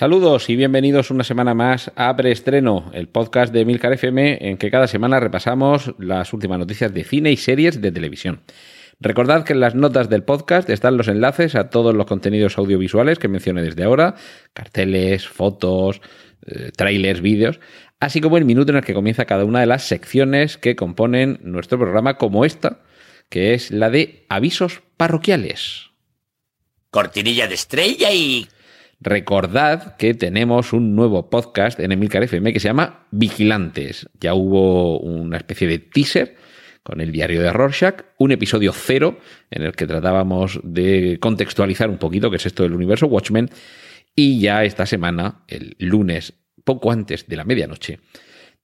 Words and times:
Saludos 0.00 0.48
y 0.48 0.56
bienvenidos 0.56 1.10
una 1.10 1.24
semana 1.24 1.52
más 1.52 1.92
a 1.94 2.16
Preestreno, 2.16 2.90
el 2.94 3.06
podcast 3.06 3.52
de 3.52 3.66
Milcar 3.66 3.92
FM 3.92 4.48
en 4.48 4.56
que 4.56 4.70
cada 4.70 4.86
semana 4.86 5.20
repasamos 5.20 5.94
las 5.98 6.32
últimas 6.32 6.58
noticias 6.58 6.94
de 6.94 7.04
cine 7.04 7.32
y 7.32 7.36
series 7.36 7.82
de 7.82 7.92
televisión. 7.92 8.40
Recordad 8.98 9.44
que 9.44 9.52
en 9.52 9.60
las 9.60 9.74
notas 9.74 10.08
del 10.08 10.22
podcast 10.22 10.70
están 10.70 10.96
los 10.96 11.08
enlaces 11.08 11.54
a 11.54 11.68
todos 11.68 11.94
los 11.94 12.06
contenidos 12.06 12.56
audiovisuales 12.56 13.18
que 13.18 13.28
mencioné 13.28 13.60
desde 13.60 13.84
ahora, 13.84 14.14
carteles, 14.54 15.28
fotos, 15.28 16.00
eh, 16.46 16.70
trailers, 16.74 17.20
vídeos, 17.20 17.60
así 17.98 18.22
como 18.22 18.38
el 18.38 18.46
minuto 18.46 18.72
en 18.72 18.78
el 18.78 18.84
que 18.84 18.94
comienza 18.94 19.26
cada 19.26 19.44
una 19.44 19.60
de 19.60 19.66
las 19.66 19.82
secciones 19.82 20.56
que 20.56 20.76
componen 20.76 21.40
nuestro 21.42 21.78
programa 21.78 22.16
como 22.16 22.46
esta, 22.46 22.80
que 23.28 23.52
es 23.52 23.70
la 23.70 23.90
de 23.90 24.24
avisos 24.30 24.80
parroquiales. 24.96 25.90
Cortinilla 26.90 27.46
de 27.48 27.54
estrella 27.54 28.10
y... 28.12 28.48
Recordad 29.02 29.96
que 29.96 30.12
tenemos 30.12 30.74
un 30.74 30.94
nuevo 30.94 31.30
podcast 31.30 31.80
en 31.80 31.90
Emilcar 31.90 32.22
FM 32.22 32.52
que 32.52 32.60
se 32.60 32.68
llama 32.68 33.06
Vigilantes. 33.10 34.10
Ya 34.20 34.34
hubo 34.34 35.00
una 35.00 35.38
especie 35.38 35.66
de 35.66 35.78
teaser 35.78 36.36
con 36.82 37.00
el 37.00 37.10
diario 37.10 37.40
de 37.40 37.50
Rorschach, 37.50 38.04
un 38.18 38.30
episodio 38.30 38.72
cero 38.74 39.18
en 39.50 39.62
el 39.62 39.72
que 39.72 39.86
tratábamos 39.86 40.60
de 40.62 41.16
contextualizar 41.18 41.88
un 41.88 41.96
poquito 41.96 42.30
qué 42.30 42.36
es 42.36 42.44
esto 42.44 42.62
del 42.62 42.74
universo 42.74 43.06
Watchmen. 43.06 43.48
Y 44.14 44.38
ya 44.38 44.64
esta 44.64 44.84
semana, 44.84 45.44
el 45.48 45.76
lunes, 45.78 46.34
poco 46.62 46.92
antes 46.92 47.26
de 47.26 47.36
la 47.36 47.44
medianoche, 47.44 48.00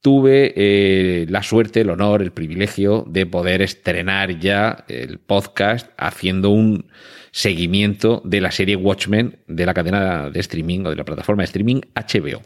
tuve 0.06 0.52
eh, 0.54 1.26
la 1.28 1.42
suerte, 1.42 1.80
el 1.80 1.90
honor, 1.90 2.22
el 2.22 2.30
privilegio 2.30 3.04
de 3.08 3.26
poder 3.26 3.60
estrenar 3.60 4.38
ya 4.38 4.84
el 4.86 5.18
podcast 5.18 5.90
haciendo 5.98 6.50
un 6.50 6.86
seguimiento 7.32 8.22
de 8.24 8.40
la 8.40 8.52
serie 8.52 8.76
Watchmen 8.76 9.40
de 9.48 9.66
la 9.66 9.74
cadena 9.74 10.30
de 10.30 10.38
streaming 10.38 10.84
o 10.84 10.90
de 10.90 10.94
la 10.94 11.04
plataforma 11.04 11.42
de 11.42 11.46
streaming 11.46 11.80
HBO. 11.96 12.40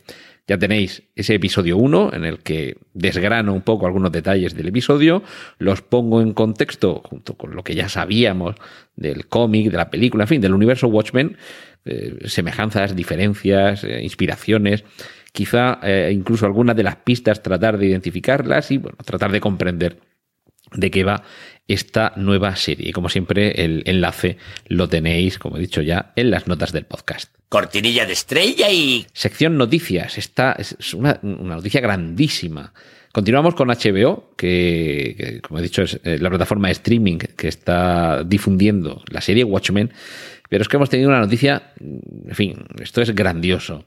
Ya 0.49 0.57
tenéis 0.57 1.03
ese 1.15 1.35
episodio 1.35 1.77
1 1.77 2.15
en 2.15 2.25
el 2.25 2.39
que 2.39 2.79
desgrano 2.95 3.53
un 3.53 3.61
poco 3.61 3.85
algunos 3.85 4.11
detalles 4.11 4.57
del 4.57 4.69
episodio, 4.69 5.23
los 5.59 5.83
pongo 5.83 6.23
en 6.23 6.33
contexto 6.33 7.03
junto 7.05 7.35
con 7.35 7.55
lo 7.55 7.63
que 7.63 7.75
ya 7.75 7.91
sabíamos 7.91 8.55
del 8.97 9.27
cómic, 9.27 9.71
de 9.71 9.77
la 9.77 9.91
película, 9.91 10.25
en 10.25 10.29
fin, 10.29 10.41
del 10.41 10.55
universo 10.55 10.89
Watchmen, 10.89 11.37
eh, 11.85 12.21
semejanzas, 12.25 12.97
diferencias, 12.97 13.85
eh, 13.85 14.03
inspiraciones, 14.03 14.83
quizá 15.33 15.79
eh, 15.83 16.11
incluso 16.13 16.47
algunas 16.47 16.77
de 16.77 16.83
las 16.83 16.97
pistas 16.97 17.43
tratar 17.43 17.79
de 17.79 17.87
identificarlas 17.87 18.71
y 18.71 18.79
bueno, 18.79 18.99
tratar 19.05 19.33
de 19.33 19.41
comprender 19.41 19.99
de 20.73 20.91
qué 20.91 21.05
va 21.05 21.23
esta 21.67 22.13
nueva 22.17 22.57
serie. 22.57 22.89
Y 22.89 22.93
como 22.93 23.09
siempre, 23.09 23.65
el 23.65 23.83
enlace 23.87 24.39
lo 24.67 24.89
tenéis, 24.89 25.39
como 25.39 25.57
he 25.57 25.61
dicho 25.61 25.83
ya, 25.83 26.13
en 26.17 26.31
las 26.31 26.47
notas 26.47 26.73
del 26.73 26.85
podcast. 26.85 27.35
Cortinilla 27.49 28.07
de 28.07 28.13
estrella 28.13 28.71
y... 28.71 29.07
Sección 29.13 29.57
noticias. 29.57 30.19
Esta 30.19 30.53
es 30.53 30.95
una, 30.95 31.19
una 31.23 31.57
noticia 31.57 31.81
grandísima. 31.81 32.73
Continuamos 33.13 33.55
con 33.57 33.69
HBO, 33.69 34.35
que, 34.37 35.15
que, 35.19 35.41
como 35.41 35.59
he 35.59 35.63
dicho 35.63 35.83
es 35.83 35.99
eh, 36.05 36.19
la 36.21 36.29
plataforma 36.29 36.69
de 36.69 36.73
streaming 36.73 37.19
que 37.19 37.49
está 37.49 38.23
difundiendo 38.25 39.03
la 39.09 39.21
serie 39.21 39.43
Watchmen, 39.43 39.93
pero 40.49 40.63
es 40.63 40.69
que 40.69 40.77
hemos 40.77 40.91
tenido 40.91 41.09
una 41.09 41.19
noticia, 41.19 41.73
en 41.81 42.35
fin, 42.35 42.65
esto 42.81 43.03
es 43.03 43.13
grandioso. 43.15 43.85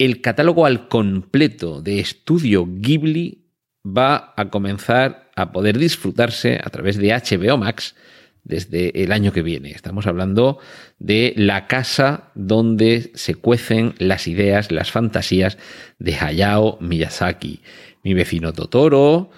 El 0.00 0.22
catálogo 0.22 0.64
al 0.64 0.88
completo 0.88 1.82
de 1.82 2.00
estudio 2.00 2.66
Ghibli 2.66 3.44
va 3.86 4.32
a 4.34 4.48
comenzar 4.48 5.30
a 5.36 5.52
poder 5.52 5.76
disfrutarse 5.76 6.58
a 6.64 6.70
través 6.70 6.96
de 6.96 7.10
HBO 7.10 7.58
Max 7.58 7.94
desde 8.42 9.04
el 9.04 9.12
año 9.12 9.30
que 9.30 9.42
viene. 9.42 9.72
Estamos 9.72 10.06
hablando 10.06 10.58
de 10.98 11.34
la 11.36 11.66
casa 11.66 12.30
donde 12.34 13.12
se 13.14 13.34
cuecen 13.34 13.92
las 13.98 14.26
ideas, 14.26 14.72
las 14.72 14.90
fantasías 14.90 15.58
de 15.98 16.14
Hayao 16.14 16.78
Miyazaki. 16.80 17.60
Mi 18.02 18.14
vecino 18.14 18.54
Totoro, 18.54 19.28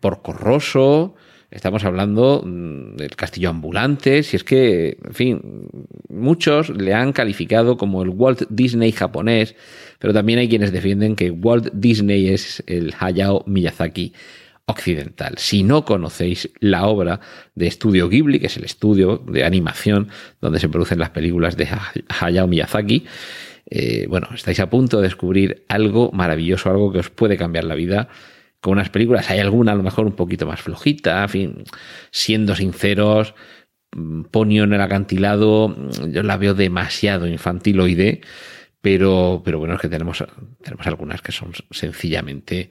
Porco 0.00 0.34
Rosso, 0.34 1.14
estamos 1.52 1.84
hablando 1.84 2.42
mm, 2.44 2.96
del 2.96 3.14
castillo 3.14 3.50
ambulante, 3.50 4.22
si 4.22 4.36
es 4.36 4.44
que, 4.44 4.98
en 5.04 5.14
fin, 5.14 5.40
muchos 6.08 6.70
le 6.70 6.94
han 6.94 7.12
calificado 7.12 7.76
como 7.76 8.02
el 8.02 8.08
Walt 8.08 8.44
Disney 8.48 8.92
japonés, 8.92 9.54
pero 9.98 10.12
también 10.12 10.38
hay 10.38 10.48
quienes 10.48 10.72
defienden 10.72 11.14
que 11.14 11.30
Walt 11.30 11.68
Disney 11.72 12.28
es 12.28 12.62
el 12.66 12.94
Hayao 12.98 13.44
Miyazaki 13.46 14.12
occidental. 14.66 15.34
Si 15.38 15.62
no 15.62 15.84
conocéis 15.84 16.50
la 16.60 16.86
obra 16.86 17.20
de 17.54 17.66
Estudio 17.66 18.08
Ghibli, 18.08 18.40
que 18.40 18.46
es 18.46 18.56
el 18.56 18.64
estudio 18.64 19.18
de 19.18 19.44
animación 19.44 20.08
donde 20.40 20.60
se 20.60 20.68
producen 20.68 20.98
las 20.98 21.10
películas 21.10 21.56
de 21.56 21.68
Hayao 22.08 22.46
Miyazaki, 22.46 23.04
eh, 23.66 24.06
bueno, 24.08 24.28
estáis 24.34 24.60
a 24.60 24.68
punto 24.70 24.98
de 24.98 25.04
descubrir 25.04 25.64
algo 25.68 26.10
maravilloso, 26.12 26.70
algo 26.70 26.92
que 26.92 26.98
os 26.98 27.10
puede 27.10 27.36
cambiar 27.36 27.64
la 27.64 27.74
vida 27.74 28.08
con 28.62 28.74
unas 28.74 28.88
películas. 28.88 29.28
Hay 29.28 29.40
alguna 29.40 29.72
a 29.72 29.74
lo 29.74 29.82
mejor 29.82 30.06
un 30.06 30.14
poquito 30.14 30.46
más 30.46 30.62
flojita, 30.62 31.22
en 31.24 31.28
fin, 31.28 31.64
siendo 32.10 32.54
sinceros, 32.54 33.34
mm, 33.94 34.22
Ponio 34.30 34.64
en 34.64 34.72
el 34.72 34.80
acantilado, 34.80 35.76
yo 36.08 36.22
la 36.22 36.38
veo 36.38 36.54
demasiado 36.54 37.26
infantiloide, 37.26 38.22
pero, 38.80 39.42
pero 39.44 39.58
bueno, 39.58 39.74
es 39.74 39.80
que 39.80 39.88
tenemos, 39.88 40.24
tenemos 40.62 40.86
algunas 40.86 41.20
que 41.20 41.32
son 41.32 41.52
sencillamente 41.70 42.70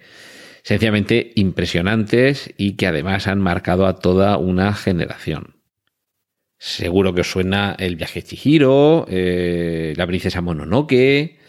sencillamente 0.63 1.31
impresionantes 1.35 2.53
y 2.55 2.73
que 2.73 2.87
además 2.87 3.27
han 3.27 3.39
marcado 3.39 3.87
a 3.87 3.95
toda 3.95 4.37
una 4.37 4.73
generación. 4.73 5.55
Seguro 6.59 7.15
que 7.15 7.21
os 7.21 7.31
suena 7.31 7.75
El 7.79 7.95
viaje 7.95 8.21
Chihiro, 8.21 9.07
eh, 9.09 9.95
La 9.97 10.05
princesa 10.05 10.41
Mononoke, 10.41 11.39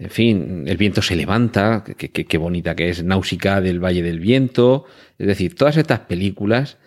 en 0.00 0.10
fin, 0.10 0.64
El 0.66 0.78
viento 0.78 1.02
se 1.02 1.14
levanta, 1.14 1.84
qué 1.84 2.38
bonita 2.38 2.74
que 2.74 2.88
es, 2.88 3.04
Náusica 3.04 3.60
del 3.60 3.84
Valle 3.84 4.02
del 4.02 4.18
Viento, 4.18 4.86
es 5.18 5.26
decir, 5.26 5.54
todas 5.54 5.76
estas 5.76 6.00
películas, 6.00 6.78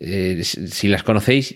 eh, 0.00 0.42
si 0.42 0.88
las 0.88 1.04
conocéis, 1.04 1.54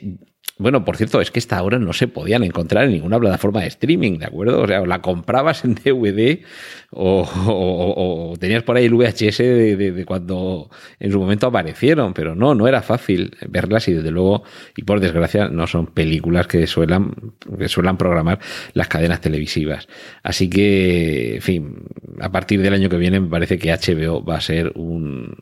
bueno, 0.57 0.85
por 0.85 0.97
cierto, 0.97 1.21
es 1.21 1.33
que 1.33 1.41
esta 1.41 1.61
hora 1.63 1.81
no 1.81 1.93
se 1.93 2.07
podían 2.07 2.45
encontrar 2.45 2.85
en 2.85 2.93
ninguna 2.93 3.19
plataforma 3.19 3.63
de 3.63 3.67
streaming, 3.67 4.19
¿de 4.19 4.27
acuerdo? 4.27 4.63
O 4.63 4.67
sea, 4.69 4.83
o 4.83 4.87
la 4.87 5.03
comprabas 5.03 5.65
en 5.65 5.75
DVD 5.85 6.45
o, 6.91 8.35
tenías 8.39 8.63
por 8.63 8.77
ahí 8.77 8.85
el 8.85 8.95
VHS 8.95 9.39
de, 9.39 10.05
cuando 10.07 10.71
en 11.01 11.11
su 11.11 11.19
momento 11.19 11.49
aparecieron, 11.49 12.15
pero 12.15 12.37
no, 12.37 12.55
no 12.55 12.69
era 12.69 12.83
fácil 12.83 13.37
verlas 13.49 13.89
y 13.89 13.95
desde 13.95 14.13
luego, 14.13 14.45
y 14.77 14.83
por 14.85 15.01
desgracia, 15.01 15.49
no 15.49 15.67
son 15.67 15.89
películas 15.89 16.47
que 16.47 16.67
suelan, 16.69 17.15
que 17.59 17.69
suelan 17.69 17.97
programar 17.97 18.39
las 18.75 18.87
cadenas 18.87 19.21
televisivas. 19.21 19.89
Así 20.23 20.49
que, 20.49 21.37
en 21.37 21.43
fin, 21.43 21.85
a 22.21 22.31
partir 22.31 22.63
del 22.63 22.75
año 22.75 22.89
que 22.89 22.97
viene 22.97 23.19
me 23.19 23.29
parece 23.29 23.59
que 23.59 23.73
HBO 23.73 24.25
va 24.25 24.37
a 24.37 24.41
ser 24.41 24.71
un, 24.77 25.35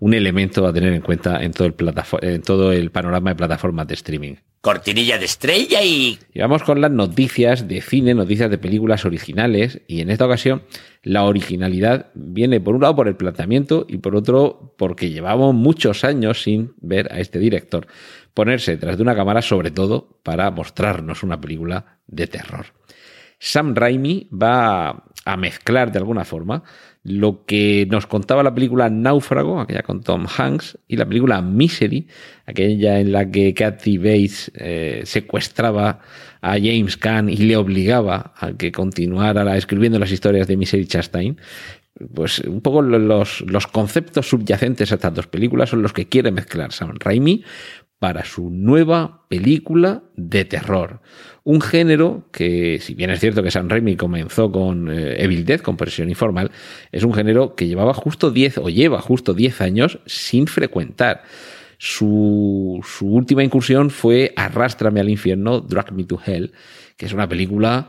un 0.00 0.14
elemento 0.14 0.66
a 0.66 0.72
tener 0.72 0.92
en 0.92 1.02
cuenta 1.02 1.42
en 1.42 1.52
todo 1.52 1.66
el, 1.68 1.74
en 2.22 2.42
todo 2.42 2.72
el 2.72 2.90
panorama 2.90 3.30
de 3.30 3.36
plataformas 3.36 3.86
de 3.86 3.94
streaming. 3.94 4.34
Cortinilla 4.60 5.18
de 5.18 5.26
estrella 5.26 5.82
y... 5.82 6.18
Y 6.34 6.40
vamos 6.40 6.62
con 6.62 6.80
las 6.80 6.90
noticias 6.90 7.68
de 7.68 7.80
cine, 7.80 8.14
noticias 8.14 8.50
de 8.50 8.58
películas 8.58 9.04
originales. 9.04 9.80
Y 9.86 10.00
en 10.00 10.10
esta 10.10 10.26
ocasión, 10.26 10.62
la 11.02 11.24
originalidad 11.24 12.06
viene 12.14 12.60
por 12.60 12.74
un 12.74 12.82
lado 12.82 12.96
por 12.96 13.06
el 13.06 13.16
planteamiento 13.16 13.86
y 13.88 13.98
por 13.98 14.16
otro 14.16 14.74
porque 14.76 15.10
llevamos 15.10 15.54
muchos 15.54 16.02
años 16.02 16.42
sin 16.42 16.74
ver 16.80 17.12
a 17.12 17.20
este 17.20 17.38
director 17.38 17.86
ponerse 18.34 18.72
detrás 18.72 18.96
de 18.96 19.02
una 19.02 19.14
cámara, 19.14 19.40
sobre 19.40 19.70
todo 19.70 20.18
para 20.22 20.50
mostrarnos 20.50 21.22
una 21.22 21.40
película 21.40 22.00
de 22.06 22.26
terror. 22.26 22.66
Sam 23.38 23.74
Raimi 23.74 24.28
va 24.30 25.04
a 25.24 25.36
mezclar 25.36 25.92
de 25.92 25.98
alguna 25.98 26.24
forma 26.24 26.62
lo 27.06 27.44
que 27.44 27.86
nos 27.90 28.06
contaba 28.06 28.42
la 28.42 28.54
película 28.54 28.90
Náufrago, 28.90 29.60
aquella 29.60 29.82
con 29.82 30.02
Tom 30.02 30.26
Hanks, 30.26 30.78
y 30.88 30.96
la 30.96 31.06
película 31.06 31.40
Misery, 31.40 32.08
aquella 32.46 33.00
en 33.00 33.12
la 33.12 33.30
que 33.30 33.54
Kathy 33.54 33.98
Bates 33.98 34.50
eh, 34.54 35.02
secuestraba 35.04 36.00
a 36.40 36.52
James 36.54 36.96
Caan 36.96 37.28
y 37.28 37.36
le 37.36 37.56
obligaba 37.56 38.34
a 38.36 38.52
que 38.52 38.72
continuara 38.72 39.56
escribiendo 39.56 39.98
las 39.98 40.10
historias 40.10 40.48
de 40.48 40.56
Misery 40.56 40.86
Chastain. 40.86 41.38
Pues 42.14 42.40
un 42.40 42.60
poco 42.60 42.82
los, 42.82 43.40
los 43.42 43.66
conceptos 43.66 44.28
subyacentes 44.28 44.92
a 44.92 44.96
estas 44.96 45.14
dos 45.14 45.28
películas 45.28 45.70
son 45.70 45.82
los 45.82 45.94
que 45.94 46.06
quiere 46.06 46.30
mezclar 46.30 46.72
Sam 46.72 46.94
Raimi 46.98 47.42
para 47.98 48.24
su 48.24 48.50
nueva 48.50 49.24
película 49.28 50.02
de 50.16 50.44
terror. 50.44 51.00
Un 51.44 51.60
género 51.60 52.28
que, 52.32 52.78
si 52.80 52.94
bien 52.94 53.10
es 53.10 53.20
cierto 53.20 53.42
que 53.42 53.50
San 53.50 53.70
Raimi 53.70 53.96
comenzó 53.96 54.52
con 54.52 54.90
eh, 54.90 55.22
Evil 55.22 55.44
Dead, 55.44 55.60
con 55.60 55.76
presión 55.76 56.08
informal, 56.08 56.50
es 56.92 57.04
un 57.04 57.14
género 57.14 57.54
que 57.54 57.66
llevaba 57.66 57.94
justo 57.94 58.30
10 58.30 58.58
o 58.58 58.68
lleva 58.68 59.00
justo 59.00 59.32
10 59.32 59.60
años 59.60 59.98
sin 60.06 60.46
frecuentar. 60.46 61.22
su, 61.78 62.80
su 62.84 63.06
última 63.06 63.44
incursión 63.44 63.90
fue 63.90 64.32
Arrástrame 64.36 65.00
al 65.00 65.08
infierno, 65.08 65.60
Drag 65.60 65.92
Me 65.92 66.04
to 66.04 66.18
Hell, 66.24 66.52
que 66.96 67.06
es 67.06 67.12
una 67.12 67.28
película 67.28 67.88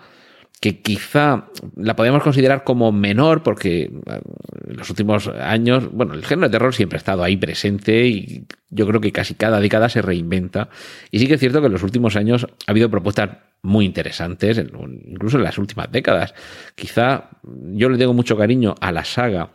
que 0.59 0.81
quizá 0.81 1.50
la 1.75 1.95
podemos 1.95 2.24
considerar 2.24 2.63
como 2.63 2.92
menor 2.92 3.44
porque 3.44 3.83
en 3.83 4.77
los 4.77 4.89
últimos 4.89 5.27
años, 5.27 5.92
bueno, 5.92 6.13
el 6.15 6.25
género 6.25 6.48
de 6.48 6.51
terror 6.51 6.74
siempre 6.74 6.98
ha 6.98 7.00
estado 7.00 7.24
ahí 7.24 7.38
presente 7.38 8.07
y 8.07 8.45
yo 8.69 8.88
creo 8.88 9.00
que 9.00 9.12
casi 9.12 9.36
cada 9.36 9.59
década 9.59 9.88
se 9.88 10.01
reinventa. 10.01 10.69
Y 11.12 11.19
sí 11.19 11.27
que 11.27 11.36
es 11.36 11.39
cierto 11.39 11.62
que 11.62 11.68
en 11.68 11.74
los 11.74 11.83
últimos 11.83 12.15
años 12.15 12.48
ha 12.65 12.71
habido 12.71 12.89
propuestas 12.89 13.30
muy 13.62 13.86
interesantes, 13.86 14.57
incluso 14.57 15.38
en 15.38 15.44
las 15.44 15.57
últimas 15.57 15.92
décadas. 15.92 16.33
Quizá 16.75 17.30
yo 17.44 17.89
le 17.89 17.98
tengo 17.98 18.13
mucho 18.13 18.36
cariño 18.36 18.75
a 18.81 18.92
la 18.92 19.06
saga 19.06 19.51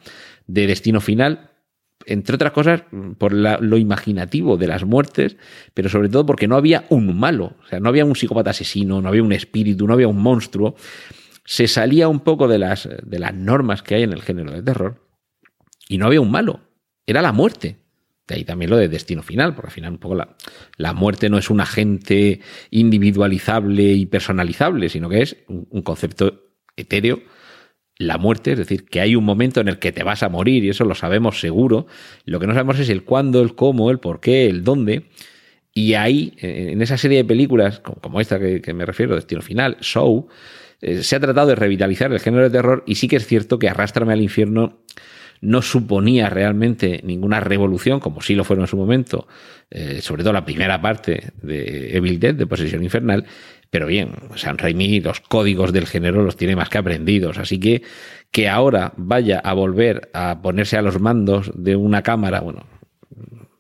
de 0.47 0.67
Destino 0.67 1.01
Final, 1.01 1.52
entre 2.07 2.35
otras 2.35 2.53
cosas, 2.53 2.83
por 3.19 3.33
lo 3.33 3.77
imaginativo 3.77 4.57
de 4.57 4.67
las 4.67 4.85
muertes, 4.85 5.37
pero 5.75 5.89
sobre 5.89 6.09
todo 6.09 6.27
porque 6.27 6.49
no 6.49 6.57
había 6.57 6.85
un 6.89 7.19
malo, 7.19 7.57
o 7.65 7.67
sea, 7.69 7.81
no 7.81 7.89
había 7.89 8.05
un 8.05 8.17
psicópata 8.17 8.51
asesino, 8.51 9.01
no 9.01 9.09
había 9.09 9.23
un 9.23 9.33
espíritu, 9.33 9.87
no 9.87 9.95
había 9.95 10.09
un 10.09 10.21
monstruo. 10.23 10.75
Se 11.45 11.69
salía 11.69 12.09
un 12.09 12.21
poco 12.21 12.49
de 12.49 12.59
las, 12.59 12.89
de 13.03 13.19
las 13.19 13.35
normas 13.35 13.83
que 13.83 13.97
hay 13.97 14.03
en 14.03 14.13
el 14.13 14.23
género 14.23 14.53
de 14.53 14.63
terror 14.63 15.07
y 15.89 15.99
no 15.99 16.07
había 16.07 16.21
un 16.21 16.31
malo, 16.31 16.61
era 17.07 17.23
la 17.23 17.33
muerte. 17.33 17.79
De 18.27 18.37
ahí 18.37 18.45
también 18.45 18.71
lo 18.71 18.77
de 18.77 18.89
destino 18.89 19.23
final, 19.23 19.55
porque 19.55 19.69
al 19.69 19.75
final 19.75 19.93
un 19.93 19.99
poco 19.99 20.15
la, 20.15 20.37
la 20.77 20.93
muerte 20.93 21.29
no 21.29 21.39
es 21.39 21.51
un 21.51 21.61
agente 21.61 22.41
individualizable 22.71 23.83
y 23.93 24.07
personalizable, 24.07 24.89
sino 24.89 25.09
que 25.09 25.23
es 25.23 25.37
un 25.49 25.83
concepto 25.83 26.45
etéreo 26.77 27.21
la 28.07 28.19
muerte, 28.19 28.53
es 28.53 28.59
decir, 28.59 28.85
que 28.85 29.01
hay 29.01 29.17
un 29.17 29.25
momento 29.25 29.61
en 29.61 29.69
el 29.69 29.79
que 29.79 29.93
te 29.93 30.03
vas 30.03 30.23
a 30.23 30.29
morir 30.29 30.65
y 30.65 30.71
eso 30.71 30.85
lo 30.85 30.95
sabemos 30.95 31.41
seguro. 31.41 31.87
Lo 32.25 32.41
que 32.41 32.47
no 32.47 32.55
sabemos 32.55 32.79
es 32.79 32.89
el 32.89 33.05
cuándo, 33.05 33.41
el 33.41 33.55
cómo, 33.55 33.91
el 33.91 33.99
por 33.99 34.21
qué, 34.21 34.47
el 34.47 34.65
dónde. 34.65 35.05
Y 35.75 35.95
ahí, 35.95 36.35
en 36.39 36.83
esa 36.83 36.99
serie 36.99 37.19
de 37.19 37.25
películas, 37.25 37.81
como 37.81 38.21
esta 38.21 38.39
que, 38.39 38.75
me 38.75 38.85
refiero, 38.85 39.15
Destino 39.15 39.41
Final, 39.41 39.79
Show, 39.81 40.29
eh, 40.83 41.03
se 41.03 41.17
ha 41.17 41.21
tratado 41.21 41.47
de 41.49 41.55
revitalizar 41.55 42.13
el 42.13 42.21
género 42.21 42.43
de 42.43 42.51
terror 42.51 42.83
y 42.87 42.97
sí 42.97 43.09
que 43.09 43.17
es 43.17 43.27
cierto 43.27 43.59
que 43.59 43.69
Arrástrame 43.69 44.13
al 44.13 44.21
infierno 44.21 44.81
no 45.41 45.61
suponía 45.61 46.29
realmente 46.29 47.01
ninguna 47.05 47.41
revolución, 47.41 48.01
como 48.01 48.21
sí 48.23 48.35
lo 48.35 48.45
fueron 48.45 48.65
en 48.65 48.69
su 48.69 48.77
momento, 48.77 49.27
eh, 49.71 50.01
sobre 50.01 50.23
todo 50.23 50.33
la 50.33 50.45
primera 50.45 50.81
parte 50.81 51.33
de 51.43 51.97
Evil 51.97 52.21
Dead, 52.21 52.35
de 52.35 52.47
Posesión 52.47 52.83
Infernal, 52.83 53.27
pero 53.73 53.87
bien, 53.87 54.11
San 54.35 54.59
Raimi 54.59 55.01
los 55.01 55.21
códigos 55.21 55.73
del 55.73 55.87
género 55.87 56.23
los 56.23 56.37
tiene 56.37 56.57
más 56.57 56.69
que 56.69 56.77
aprendidos, 56.77 57.39
así 57.39 57.59
que 57.59 57.83
que 58.31 58.47
ahora 58.47 58.93
vaya 58.99 59.39
a 59.39 59.55
volver 59.55 60.11
a 60.13 60.43
ponerse 60.43 60.77
a 60.77 60.83
los 60.83 61.01
mandos 61.01 61.51
de 61.55 61.75
una 61.75 62.03
cámara, 62.03 62.41
bueno, 62.41 62.67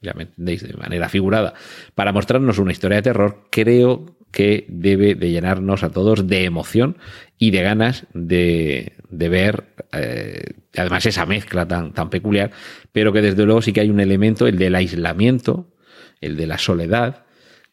ya 0.02 0.12
me 0.12 0.24
entendéis, 0.24 0.68
de 0.68 0.74
manera 0.74 1.08
figurada, 1.08 1.54
para 1.94 2.12
mostrarnos 2.12 2.58
una 2.58 2.72
historia 2.72 2.96
de 2.96 3.02
terror, 3.04 3.44
creo 3.50 4.04
que 4.30 4.66
debe 4.68 5.14
de 5.14 5.30
llenarnos 5.30 5.82
a 5.82 5.88
todos 5.88 6.26
de 6.26 6.44
emoción 6.44 6.98
y 7.38 7.50
de 7.50 7.62
ganas 7.62 8.06
de, 8.12 8.92
de 9.08 9.28
ver, 9.30 9.64
eh, 9.92 10.44
además, 10.76 11.06
esa 11.06 11.24
mezcla 11.24 11.66
tan, 11.66 11.94
tan 11.94 12.10
peculiar, 12.10 12.50
pero 12.92 13.14
que 13.14 13.22
desde 13.22 13.46
luego 13.46 13.62
sí 13.62 13.72
que 13.72 13.80
hay 13.80 13.88
un 13.88 14.00
elemento, 14.00 14.46
el 14.46 14.58
del 14.58 14.74
aislamiento, 14.74 15.72
el 16.20 16.36
de 16.36 16.46
la 16.46 16.58
soledad, 16.58 17.24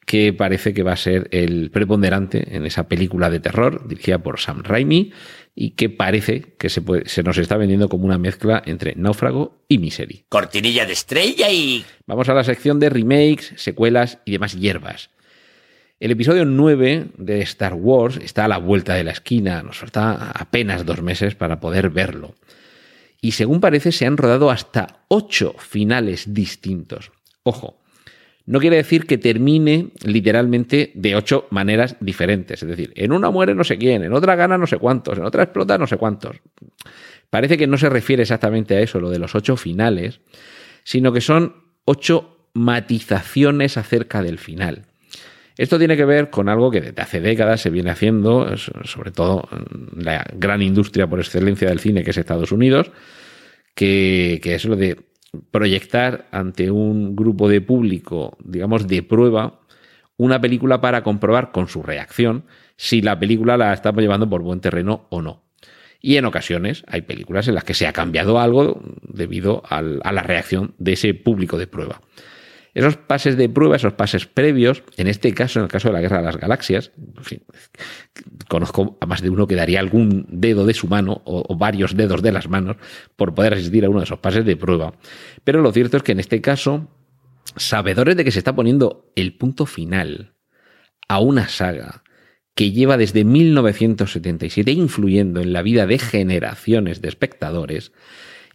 que 0.10 0.34
parece 0.34 0.74
que 0.74 0.82
va 0.82 0.94
a 0.94 0.98
ser 0.98 1.28
el 1.30 1.70
preponderante 1.70 2.56
en 2.56 2.66
esa 2.66 2.88
película 2.88 3.30
de 3.30 3.40
terror 3.40 3.88
dirigida 3.88 4.18
por 4.18 4.40
Sam 4.40 4.64
Raimi 4.64 5.12
y 5.54 5.76
que 5.76 5.92
parece 5.92 6.56
que 6.58 6.70
se, 6.70 6.82
se 7.06 7.22
nos 7.22 7.38
está 7.38 7.58
vendiendo 7.58 7.90
como 7.90 8.06
una 8.06 8.18
mezcla 8.18 8.64
entre 8.66 8.96
Náufrago 8.96 9.62
y 9.68 9.78
Misery. 9.78 10.26
Cortinilla 10.28 10.88
de 10.88 10.94
estrella 10.94 11.52
y... 11.52 11.86
Vamos 12.08 12.28
a 12.28 12.34
la 12.34 12.44
sección 12.44 12.80
de 12.80 12.90
remakes, 12.90 13.54
secuelas 13.58 14.18
y 14.26 14.32
demás 14.32 14.60
hierbas. 14.60 15.12
El 16.00 16.10
episodio 16.10 16.44
9 16.44 17.10
de 17.16 17.42
Star 17.42 17.76
Wars 17.76 18.18
está 18.18 18.46
a 18.46 18.48
la 18.48 18.58
vuelta 18.58 18.96
de 18.96 19.04
la 19.04 19.12
esquina, 19.12 19.62
nos 19.62 19.78
falta 19.78 20.32
apenas 20.32 20.88
dos 20.88 21.04
meses 21.04 21.36
para 21.36 21.60
poder 21.60 21.92
verlo. 21.92 22.34
Y 23.22 23.34
según 23.34 23.62
parece 23.62 23.92
se 23.92 24.08
han 24.08 24.18
rodado 24.18 24.50
hasta 24.50 25.04
ocho 25.08 25.54
finales 25.60 26.34
distintos. 26.34 27.12
Ojo, 27.44 27.80
no 28.50 28.60
quiere 28.60 28.78
decir 28.78 29.06
que 29.06 29.20
termine 29.20 29.90
literalmente 30.04 30.92
de 30.96 31.16
ocho 31.16 31.46
maneras 31.52 31.96
diferentes. 32.00 32.64
Es 32.64 32.68
decir, 32.68 32.92
en 32.96 33.12
una 33.12 33.30
muere 33.30 33.54
no 33.54 33.64
sé 33.64 33.78
quién, 33.78 34.04
en 34.04 34.12
otra 34.12 34.36
gana 34.36 34.58
no 34.58 34.66
sé 34.66 34.80
cuántos, 34.80 35.20
en 35.20 35.24
otra 35.24 35.44
explota 35.44 35.78
no 35.78 35.86
sé 35.86 35.98
cuántos. 35.98 36.38
Parece 37.30 37.60
que 37.60 37.68
no 37.68 37.78
se 37.78 37.90
refiere 37.90 38.24
exactamente 38.24 38.76
a 38.76 38.80
eso, 38.80 39.00
lo 39.00 39.12
de 39.12 39.20
los 39.20 39.36
ocho 39.36 39.56
finales, 39.56 40.22
sino 40.84 41.14
que 41.14 41.22
son 41.22 41.58
ocho 41.86 42.50
matizaciones 42.56 43.78
acerca 43.78 44.24
del 44.24 44.40
final. 44.40 44.88
Esto 45.56 45.78
tiene 45.78 45.96
que 45.96 46.06
ver 46.06 46.32
con 46.32 46.50
algo 46.50 46.72
que 46.72 46.82
desde 46.82 47.04
hace 47.04 47.22
décadas 47.22 47.62
se 47.62 47.70
viene 47.70 47.92
haciendo, 47.92 48.58
sobre 48.58 49.12
todo 49.12 49.48
la 49.96 50.26
gran 50.34 50.64
industria 50.64 51.06
por 51.06 51.20
excelencia 51.20 51.70
del 51.70 51.80
cine 51.80 52.04
que 52.04 52.10
es 52.10 52.18
Estados 52.18 52.52
Unidos, 52.52 52.90
que, 53.76 54.40
que 54.42 54.56
es 54.56 54.66
lo 54.66 54.76
de 54.76 55.09
proyectar 55.52 56.28
ante 56.32 56.72
un 56.72 57.16
grupo 57.16 57.50
de 57.50 57.62
público, 57.62 58.38
digamos, 58.44 58.88
de 58.88 59.04
prueba, 59.04 59.60
una 60.18 60.42
película 60.42 60.82
para 60.82 61.04
comprobar 61.04 61.52
con 61.52 61.68
su 61.68 61.84
reacción 61.84 62.46
si 62.76 63.02
la 63.02 63.20
película 63.20 63.58
la 63.58 63.74
estamos 63.74 64.02
llevando 64.02 64.30
por 64.30 64.42
buen 64.42 64.60
terreno 64.60 65.06
o 65.10 65.22
no. 65.22 65.44
Y 66.02 66.16
en 66.16 66.26
ocasiones 66.26 66.84
hay 66.88 67.02
películas 67.02 67.48
en 67.48 67.56
las 67.56 67.64
que 67.64 67.74
se 67.74 67.88
ha 67.88 67.94
cambiado 67.94 68.40
algo 68.40 68.82
debido 69.02 69.64
a 69.70 69.82
la 69.82 70.24
reacción 70.24 70.74
de 70.78 70.94
ese 70.94 71.14
público 71.14 71.58
de 71.58 71.68
prueba. 71.68 72.02
Esos 72.74 72.98
pases 72.98 73.38
de 73.38 73.50
prueba, 73.50 73.76
esos 73.76 73.94
pases 73.94 74.26
previos, 74.26 74.84
en 74.98 75.08
este 75.08 75.34
caso, 75.34 75.60
en 75.60 75.64
el 75.64 75.72
caso 75.72 75.90
de 75.90 75.94
la 75.94 76.02
Guerra 76.02 76.18
de 76.18 76.24
las 76.24 76.38
Galaxias, 76.38 76.92
conozco 78.48 78.98
a 79.02 79.06
más 79.06 79.22
de 79.22 79.30
uno 79.30 79.48
que 79.48 79.56
daría 79.56 79.80
algún 79.80 80.26
dedo 80.30 80.66
de 80.66 80.74
su 80.74 80.88
mano 80.88 81.22
o, 81.26 81.56
varios 81.58 81.96
dedos 81.96 82.22
de 82.22 82.32
las 82.32 82.48
manos 82.48 82.78
por 83.16 83.34
poder 83.34 83.54
asistir 83.54 83.86
a 83.86 83.90
uno 83.90 84.00
de 84.00 84.06
esos 84.06 84.20
pases 84.20 84.46
de 84.46 84.56
prueba. 84.56 84.94
Pero 85.44 85.62
lo 85.62 85.72
cierto 85.72 85.98
es 85.98 86.04
que 86.04 86.12
en 86.12 86.20
este 86.20 86.42
caso, 86.42 86.88
sabedores 87.56 88.16
de 88.16 88.24
que 88.24 88.32
se 88.32 88.40
está 88.40 88.56
poniendo 88.56 89.12
el 89.16 89.36
punto 89.36 89.66
final 89.66 90.36
a 91.08 91.20
una 91.20 91.48
saga 91.48 92.04
que 92.56 92.72
lleva 92.72 92.98
desde 92.98 93.24
1977 93.24 94.72
influyendo 94.72 95.40
en 95.40 95.54
la 95.54 95.62
vida 95.62 95.88
de 95.88 95.98
generaciones 95.98 97.02
de 97.02 97.08
espectadores, 97.08 97.94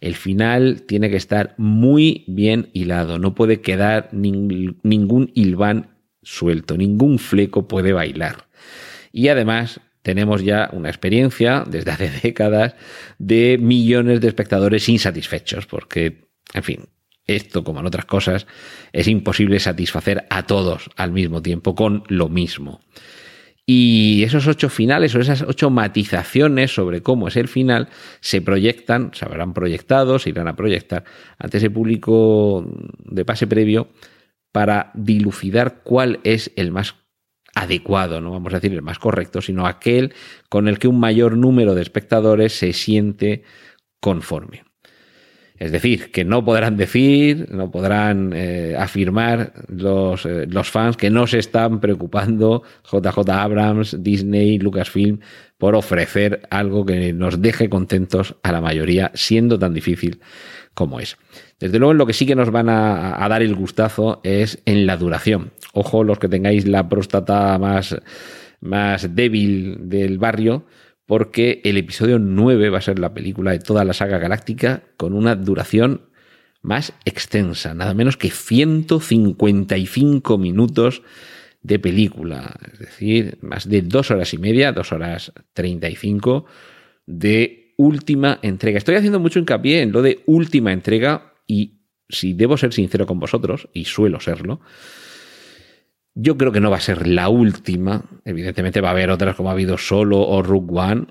el 0.01 0.15
final 0.15 0.83
tiene 0.83 1.09
que 1.09 1.17
estar 1.17 1.55
muy 1.57 2.23
bien 2.27 2.69
hilado, 2.73 3.19
no 3.19 3.35
puede 3.35 3.61
quedar 3.61 4.09
ningún 4.11 5.31
hilván 5.33 5.95
suelto, 6.21 6.77
ningún 6.77 7.19
fleco 7.19 7.67
puede 7.67 7.93
bailar. 7.93 8.47
Y 9.11 9.29
además 9.29 9.79
tenemos 10.01 10.43
ya 10.43 10.69
una 10.73 10.89
experiencia 10.89 11.63
desde 11.67 11.91
hace 11.91 12.09
décadas 12.23 12.75
de 13.17 13.57
millones 13.59 14.21
de 14.21 14.27
espectadores 14.27 14.87
insatisfechos, 14.89 15.65
porque, 15.65 16.27
en 16.53 16.63
fin, 16.63 16.79
esto, 17.27 17.63
como 17.63 17.79
en 17.79 17.87
otras 17.87 18.05
cosas, 18.05 18.45
es 18.93 19.07
imposible 19.07 19.59
satisfacer 19.59 20.25
a 20.29 20.45
todos 20.45 20.89
al 20.95 21.11
mismo 21.11 21.41
tiempo 21.41 21.73
con 21.73 22.03
lo 22.07 22.29
mismo. 22.29 22.81
Y 23.67 24.21
esos 24.23 24.45
ocho 24.47 24.69
finales 24.69 25.15
o 25.15 25.19
esas 25.19 25.41
ocho 25.41 25.71
matizaciones 25.71 26.73
sobre 26.73 27.01
cómo 27.01 27.27
es 27.27 27.35
el 27.35 27.47
final 27.47 27.89
se 28.19 28.41
proyectan, 28.41 29.11
se 29.13 29.25
habrán 29.25 29.53
proyectado, 29.53 30.19
se 30.19 30.29
irán 30.29 30.47
a 30.47 30.55
proyectar 30.55 31.03
ante 31.39 31.57
ese 31.57 31.71
público 31.71 32.63
de 33.03 33.25
pase 33.25 33.47
previo 33.47 33.89
para 34.51 34.91
dilucidar 34.93 35.81
cuál 35.83 36.19
es 36.23 36.51
el 36.55 36.71
más 36.71 36.95
adecuado, 37.55 38.21
no 38.21 38.31
vamos 38.31 38.53
a 38.53 38.57
decir 38.57 38.73
el 38.73 38.81
más 38.81 38.99
correcto, 38.99 39.41
sino 39.41 39.65
aquel 39.65 40.13
con 40.49 40.67
el 40.67 40.77
que 40.77 40.89
un 40.89 40.99
mayor 40.99 41.37
número 41.37 41.73
de 41.73 41.81
espectadores 41.81 42.53
se 42.53 42.73
siente 42.73 43.43
conforme. 43.99 44.64
Es 45.57 45.71
decir, 45.71 46.11
que 46.11 46.25
no 46.25 46.43
podrán 46.43 46.75
decir, 46.75 47.47
no 47.49 47.71
podrán 47.71 48.33
eh, 48.35 48.75
afirmar 48.77 49.53
los, 49.69 50.25
eh, 50.25 50.47
los, 50.49 50.69
fans 50.69 50.97
que 50.97 51.09
no 51.09 51.27
se 51.27 51.39
están 51.39 51.79
preocupando 51.79 52.63
JJ 52.91 53.29
Abrams, 53.29 54.03
Disney, 54.03 54.59
Lucasfilm 54.59 55.19
por 55.57 55.75
ofrecer 55.75 56.41
algo 56.49 56.85
que 56.85 57.13
nos 57.13 57.41
deje 57.41 57.69
contentos 57.69 58.35
a 58.43 58.51
la 58.51 58.59
mayoría, 58.59 59.11
siendo 59.13 59.57
tan 59.57 59.73
difícil 59.73 60.19
como 60.73 60.99
es. 60.99 61.17
Desde 61.57 61.79
luego, 61.79 61.93
en 61.93 61.99
lo 61.99 62.05
que 62.05 62.11
sí 62.11 62.25
que 62.25 62.35
nos 62.35 62.51
van 62.51 62.67
a, 62.67 63.23
a 63.23 63.29
dar 63.29 63.41
el 63.41 63.55
gustazo 63.55 64.19
es 64.25 64.61
en 64.65 64.85
la 64.85 64.97
duración. 64.97 65.51
Ojo, 65.71 66.03
los 66.03 66.19
que 66.19 66.27
tengáis 66.27 66.67
la 66.67 66.89
próstata 66.89 67.57
más, 67.57 67.95
más 68.59 69.15
débil 69.15 69.77
del 69.89 70.17
barrio, 70.17 70.65
porque 71.05 71.61
el 71.63 71.77
episodio 71.77 72.19
9 72.19 72.69
va 72.69 72.79
a 72.79 72.81
ser 72.81 72.99
la 72.99 73.13
película 73.13 73.51
de 73.51 73.59
toda 73.59 73.85
la 73.85 73.93
saga 73.93 74.17
galáctica 74.17 74.83
con 74.97 75.13
una 75.13 75.35
duración 75.35 76.09
más 76.61 76.93
extensa, 77.05 77.73
nada 77.73 77.93
menos 77.93 78.17
que 78.17 78.31
155 78.31 80.37
minutos 80.37 81.03
de 81.61 81.79
película, 81.79 82.59
es 82.71 82.79
decir, 82.79 83.37
más 83.41 83.69
de 83.69 83.81
dos 83.81 84.11
horas 84.11 84.33
y 84.33 84.37
media, 84.37 84.71
dos 84.71 84.91
horas 84.91 85.31
35 85.53 86.45
de 87.05 87.73
última 87.77 88.39
entrega. 88.41 88.77
Estoy 88.77 88.95
haciendo 88.95 89.19
mucho 89.19 89.39
hincapié 89.39 89.81
en 89.81 89.91
lo 89.91 90.01
de 90.01 90.21
última 90.25 90.73
entrega 90.73 91.33
y 91.47 91.81
si 92.09 92.33
debo 92.33 92.57
ser 92.57 92.73
sincero 92.73 93.07
con 93.07 93.19
vosotros, 93.19 93.67
y 93.73 93.85
suelo 93.85 94.19
serlo, 94.19 94.59
yo 96.15 96.37
creo 96.37 96.51
que 96.51 96.61
no 96.61 96.71
va 96.71 96.77
a 96.77 96.81
ser 96.81 97.07
la 97.07 97.29
última. 97.29 98.03
Evidentemente 98.23 98.81
va 98.81 98.89
a 98.89 98.91
haber 98.91 99.11
otras 99.11 99.35
como 99.35 99.49
ha 99.49 99.51
habido 99.51 99.77
Solo 99.77 100.21
o 100.21 100.41
Rook 100.41 100.71
One. 100.71 101.07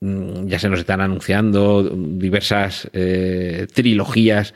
Mm, 0.00 0.46
ya 0.46 0.58
se 0.58 0.68
nos 0.68 0.80
están 0.80 1.00
anunciando 1.00 1.82
diversas 1.82 2.88
eh, 2.92 3.66
trilogías 3.72 4.54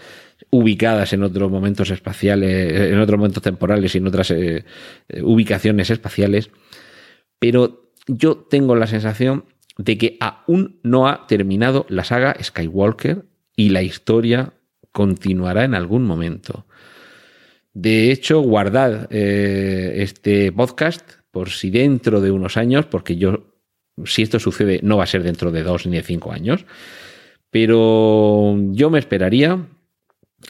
ubicadas 0.51 1.13
en 1.13 1.23
otros 1.23 1.51
momentos 1.51 1.91
espaciales, 1.91 2.93
en 2.93 3.01
otros 3.01 3.19
momentos 3.19 3.43
temporales 3.43 3.95
y 3.95 3.99
en 3.99 4.07
otras 4.07 4.31
eh, 4.31 4.65
eh, 5.09 5.23
ubicaciones 5.23 5.91
espaciales. 5.91 6.51
Pero 7.39 7.91
yo 8.07 8.37
tengo 8.37 8.77
la 8.77 8.87
sensación 8.87 9.47
de 9.79 9.97
que 9.99 10.17
aún 10.21 10.79
no 10.83 11.09
ha 11.09 11.27
terminado 11.27 11.87
la 11.89 12.05
saga 12.05 12.37
Skywalker 12.43 13.25
y 13.57 13.71
la 13.71 13.83
historia 13.83 14.53
continuará 14.93 15.65
en 15.65 15.75
algún 15.75 16.05
momento. 16.05 16.67
De 17.79 18.11
hecho, 18.11 18.41
guardad 18.41 19.07
eh, 19.11 19.97
este 19.97 20.51
podcast 20.51 21.07
por 21.31 21.51
si 21.51 21.69
dentro 21.69 22.23
de 22.23 22.31
unos 22.31 22.57
años, 22.57 22.87
porque 22.87 23.17
yo, 23.17 23.53
si 24.07 24.23
esto 24.23 24.41
sucede, 24.41 24.81
no 24.83 24.97
va 24.97 25.05
a 25.05 25.07
ser 25.07 25.23
dentro 25.23 25.53
de 25.53 25.63
dos 25.63 25.85
ni 25.85 25.99
de 25.99 26.03
cinco 26.03 26.33
años, 26.33 26.65
pero 27.51 28.57
yo 28.71 28.89
me 28.89 28.99
esperaría 28.99 29.67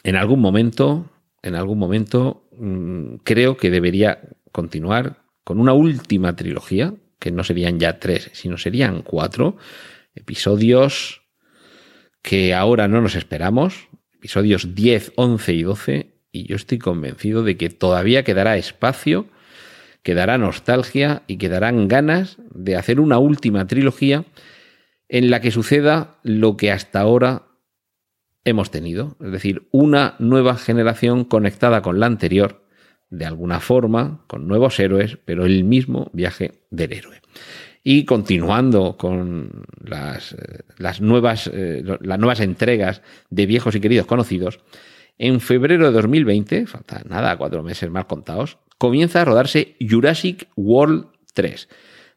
en 0.03 0.15
algún 0.15 0.39
momento, 0.39 1.11
en 1.41 1.55
algún 1.55 1.77
momento, 1.77 2.47
mm, 2.57 3.15
creo 3.25 3.57
que 3.57 3.71
debería 3.71 4.21
continuar 4.53 5.25
con 5.43 5.59
una 5.59 5.73
última 5.73 6.33
trilogía, 6.33 6.93
que 7.19 7.31
no 7.31 7.43
serían 7.43 7.77
ya 7.77 7.99
tres, 7.99 8.29
sino 8.31 8.57
serían 8.57 9.01
cuatro 9.01 9.57
episodios 10.15 11.23
que 12.21 12.53
ahora 12.53 12.87
no 12.87 13.01
nos 13.01 13.15
esperamos, 13.15 13.89
episodios 14.13 14.75
10, 14.75 15.11
11 15.17 15.53
y 15.53 15.63
12, 15.63 16.16
y 16.37 16.45
yo 16.45 16.55
estoy 16.55 16.77
convencido 16.77 17.43
de 17.43 17.57
que 17.57 17.69
todavía 17.69 18.23
quedará 18.23 18.57
espacio, 18.57 19.25
quedará 20.03 20.37
nostalgia 20.37 21.23
y 21.25 21.37
quedarán 21.37 21.87
ganas 21.87 22.37
de 22.53 22.75
hacer 22.75 22.99
una 22.99 23.17
última 23.17 23.65
trilogía 23.65 24.23
en 25.09 25.31
la 25.31 25.41
que 25.41 25.51
suceda 25.51 26.19
lo 26.23 26.55
que 26.55 26.71
hasta 26.71 26.99
ahora 26.99 27.47
hemos 28.45 28.71
tenido, 28.71 29.17
es 29.19 29.31
decir, 29.31 29.67
una 29.71 30.15
nueva 30.19 30.55
generación 30.55 31.25
conectada 31.25 31.81
con 31.81 31.99
la 31.99 32.05
anterior, 32.05 32.63
de 33.09 33.25
alguna 33.25 33.59
forma, 33.59 34.23
con 34.27 34.47
nuevos 34.47 34.79
héroes, 34.79 35.17
pero 35.25 35.45
el 35.45 35.63
mismo 35.63 36.11
viaje 36.13 36.61
del 36.69 36.93
héroe. 36.93 37.21
Y 37.83 38.05
continuando 38.05 38.97
con 38.97 39.65
las, 39.83 40.33
eh, 40.33 40.63
nuevas, 40.99 41.49
eh, 41.51 41.83
las 42.01 42.19
nuevas 42.19 42.41
entregas 42.41 43.01
de 43.29 43.45
viejos 43.45 43.75
y 43.75 43.79
queridos 43.79 44.05
conocidos, 44.05 44.59
en 45.17 45.39
febrero 45.39 45.87
de 45.87 45.91
2020, 45.91 46.67
falta 46.67 47.01
nada, 47.07 47.35
cuatro 47.37 47.63
meses 47.63 47.89
más 47.89 48.05
contados, 48.05 48.57
comienza 48.77 49.21
a 49.21 49.25
rodarse 49.25 49.75
Jurassic 49.79 50.47
World 50.55 51.07
3. 51.33 51.69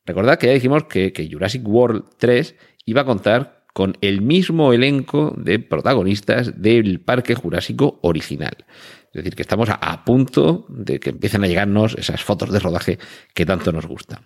Recordad 0.07 0.38
que 0.38 0.47
ya 0.49 0.52
dijimos 0.52 0.85
que, 0.85 1.28
Jurassic 1.30 1.66
World 1.66 2.04
3 2.19 2.54
iba 2.87 3.02
a 3.02 3.04
contar 3.04 3.64
con 3.73 3.97
el 4.00 4.21
mismo 4.21 4.73
elenco 4.73 5.33
de 5.37 5.59
protagonistas 5.61 6.61
del 6.61 7.00
Parque 7.00 7.35
Jurásico 7.35 7.99
original. 8.02 8.64
Es 9.12 9.25
decir, 9.25 9.35
que 9.35 9.42
estamos 9.42 9.69
a, 9.71 10.04
punto 10.04 10.66
de 10.69 11.00
que 11.00 11.11
empiecen 11.11 11.42
a 11.42 11.49
llegarnos 11.49 11.95
esas 11.97 12.23
fotos 12.23 12.52
de 12.52 12.61
rodaje 12.61 12.99
que 13.35 13.47
tanto 13.47 13.73
nos 13.73 13.87
gustan. 13.87 14.21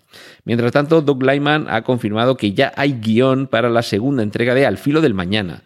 Mientras 0.45 0.73
tanto, 0.73 1.01
Doug 1.01 1.23
Lyman 1.23 1.67
ha 1.69 1.83
confirmado 1.83 2.37
que 2.37 2.53
ya 2.53 2.73
hay 2.77 2.93
guion 3.01 3.47
para 3.47 3.71
la 3.71 3.83
segunda 3.83 4.23
entrega 4.23 4.55
de 4.55 4.67
Al 4.67 4.77
filo 4.77 5.01
del 5.01 5.15
mañana, 5.15 5.63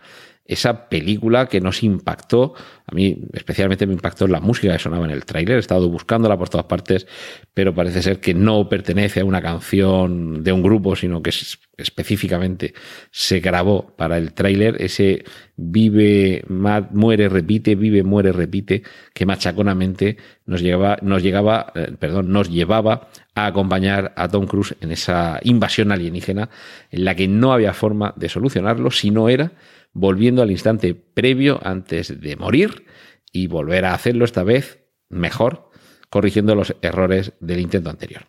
esa 0.48 0.88
película 0.88 1.46
que 1.46 1.60
nos 1.60 1.82
impactó. 1.82 2.54
A 2.86 2.94
mí 2.94 3.18
especialmente 3.34 3.86
me 3.86 3.92
impactó 3.92 4.26
la 4.26 4.40
música 4.40 4.72
que 4.72 4.78
sonaba 4.78 5.04
en 5.04 5.10
el 5.10 5.26
tráiler. 5.26 5.56
He 5.56 5.60
estado 5.60 5.90
buscándola 5.90 6.38
por 6.38 6.48
todas 6.48 6.66
partes, 6.66 7.06
pero 7.52 7.74
parece 7.74 8.02
ser 8.02 8.18
que 8.18 8.32
no 8.32 8.66
pertenece 8.66 9.20
a 9.20 9.26
una 9.26 9.42
canción 9.42 10.42
de 10.42 10.50
un 10.52 10.62
grupo, 10.62 10.96
sino 10.96 11.22
que 11.22 11.30
específicamente 11.76 12.72
se 13.10 13.40
grabó 13.40 13.94
para 13.94 14.16
el 14.16 14.32
tráiler. 14.32 14.80
Ese 14.80 15.22
vive, 15.56 16.42
muere, 16.48 17.28
repite, 17.28 17.74
vive, 17.74 18.02
muere, 18.02 18.32
repite, 18.32 18.82
que 19.12 19.26
machaconamente 19.26 20.16
nos 20.46 20.62
llegaba, 20.62 20.96
nos 21.02 21.22
llegaba, 21.22 21.72
eh, 21.74 21.92
perdón, 21.98 22.32
nos 22.32 22.48
llevaba 22.48 23.10
a 23.34 23.46
acompañar 23.46 24.14
a 24.16 24.28
Tom 24.28 24.46
Cruise 24.46 24.74
en 24.80 24.92
esa 24.92 25.40
invasión 25.42 25.92
alienígena 25.92 26.48
en 26.90 27.04
la 27.04 27.14
que 27.14 27.28
no 27.28 27.52
había 27.52 27.74
forma 27.74 28.14
de 28.16 28.30
solucionarlo 28.30 28.90
si 28.90 29.10
no 29.10 29.28
era 29.28 29.52
volviendo 29.98 30.42
al 30.42 30.50
instante 30.50 30.94
previo 30.94 31.58
antes 31.62 32.20
de 32.20 32.36
morir 32.36 32.84
y 33.32 33.48
volver 33.48 33.84
a 33.84 33.94
hacerlo 33.94 34.24
esta 34.24 34.44
vez 34.44 34.78
mejor, 35.08 35.70
corrigiendo 36.08 36.54
los 36.54 36.74
errores 36.82 37.32
del 37.40 37.60
intento 37.60 37.90
anterior. 37.90 38.22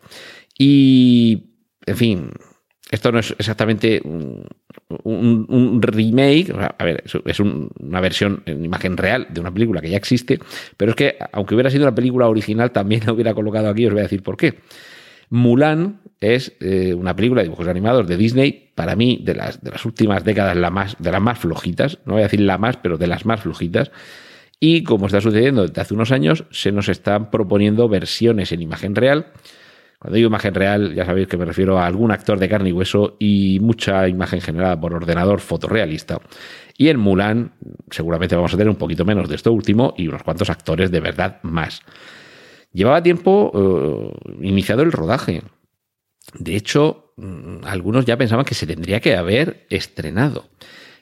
Y, 0.58 1.54
en 1.86 1.96
fin, 1.96 2.30
esto 2.90 3.12
no 3.12 3.20
es 3.20 3.30
exactamente 3.38 4.02
un, 4.04 5.80
remake, 5.80 6.52
a 6.52 6.84
ver, 6.84 7.04
es 7.24 7.40
una 7.40 8.00
versión 8.00 8.42
en 8.46 8.64
imagen 8.64 8.96
real 8.96 9.28
de 9.30 9.40
una 9.40 9.54
película 9.54 9.80
que 9.80 9.90
ya 9.90 9.96
existe, 9.96 10.40
pero 10.76 10.90
es 10.90 10.96
que 10.96 11.16
aunque 11.32 11.54
hubiera 11.54 11.70
sido 11.70 11.84
una 11.84 11.94
película 11.94 12.28
original, 12.28 12.72
también 12.72 13.02
la 13.06 13.12
hubiera 13.12 13.32
colocado 13.32 13.68
aquí, 13.68 13.86
os 13.86 13.92
voy 13.92 14.00
a 14.00 14.04
decir 14.04 14.22
por 14.22 14.36
qué. 14.36 14.58
Mulan 15.30 16.00
es 16.20 16.52
eh, 16.60 16.92
una 16.92 17.14
película 17.14 17.42
de 17.42 17.44
dibujos 17.44 17.68
animados 17.68 18.08
de 18.08 18.16
Disney, 18.16 18.69
para 18.80 18.96
mí, 18.96 19.20
de 19.22 19.34
las, 19.34 19.62
de 19.62 19.70
las 19.72 19.84
últimas 19.84 20.24
décadas, 20.24 20.56
la 20.56 20.70
más, 20.70 20.96
de 20.98 21.12
las 21.12 21.20
más 21.20 21.38
flojitas, 21.38 21.98
no 22.06 22.14
voy 22.14 22.22
a 22.22 22.24
decir 22.24 22.40
la 22.40 22.56
más, 22.56 22.78
pero 22.78 22.96
de 22.96 23.08
las 23.08 23.26
más 23.26 23.42
flojitas. 23.42 23.90
Y 24.58 24.84
como 24.84 25.04
está 25.04 25.20
sucediendo 25.20 25.66
desde 25.66 25.82
hace 25.82 25.92
unos 25.92 26.12
años, 26.12 26.46
se 26.50 26.72
nos 26.72 26.88
están 26.88 27.30
proponiendo 27.30 27.90
versiones 27.90 28.52
en 28.52 28.62
imagen 28.62 28.94
real. 28.94 29.26
Cuando 29.98 30.16
digo 30.16 30.28
imagen 30.28 30.54
real, 30.54 30.94
ya 30.94 31.04
sabéis 31.04 31.28
que 31.28 31.36
me 31.36 31.44
refiero 31.44 31.78
a 31.78 31.84
algún 31.84 32.10
actor 32.10 32.38
de 32.38 32.48
carne 32.48 32.70
y 32.70 32.72
hueso 32.72 33.18
y 33.18 33.58
mucha 33.60 34.08
imagen 34.08 34.40
generada 34.40 34.80
por 34.80 34.94
ordenador 34.94 35.40
fotorrealista. 35.40 36.18
Y 36.78 36.88
en 36.88 36.98
Mulan 36.98 37.52
seguramente 37.90 38.34
vamos 38.34 38.54
a 38.54 38.56
tener 38.56 38.70
un 38.70 38.76
poquito 38.76 39.04
menos 39.04 39.28
de 39.28 39.36
esto 39.36 39.52
último 39.52 39.92
y 39.98 40.08
unos 40.08 40.22
cuantos 40.22 40.48
actores 40.48 40.90
de 40.90 41.00
verdad 41.00 41.40
más. 41.42 41.82
Llevaba 42.72 43.02
tiempo 43.02 43.52
eh, 43.54 44.46
iniciado 44.46 44.80
el 44.80 44.90
rodaje. 44.90 45.42
De 46.38 46.56
hecho, 46.56 47.12
mm, 47.16 47.64
algunos 47.64 48.04
ya 48.04 48.16
pensaban 48.16 48.44
que 48.44 48.54
se 48.54 48.66
tendría 48.66 49.00
que 49.00 49.16
haber 49.16 49.66
estrenado. 49.70 50.48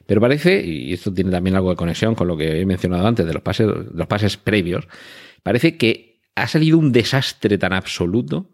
Pero 0.07 0.23
parece, 0.23 0.65
y 0.65 0.95
esto 0.95 1.13
tiene 1.13 1.31
también 1.31 1.55
algo 1.55 1.71
de 1.71 1.77
conexión 1.77 2.15
con 2.15 2.29
lo 2.29 2.37
que 2.37 2.61
he 2.61 2.67
mencionado 2.67 3.07
antes 3.07 3.27
de 3.27 3.35
los 3.35 3.43
pases, 3.43 3.67
los 3.67 4.07
pases 4.07 4.39
previos, 4.39 4.89
parece 5.43 5.77
que 5.77 6.23
ha 6.35 6.49
salido 6.49 6.79
un 6.79 6.93
desastre 6.93 7.59
tan 7.59 7.75
absoluto 7.75 8.49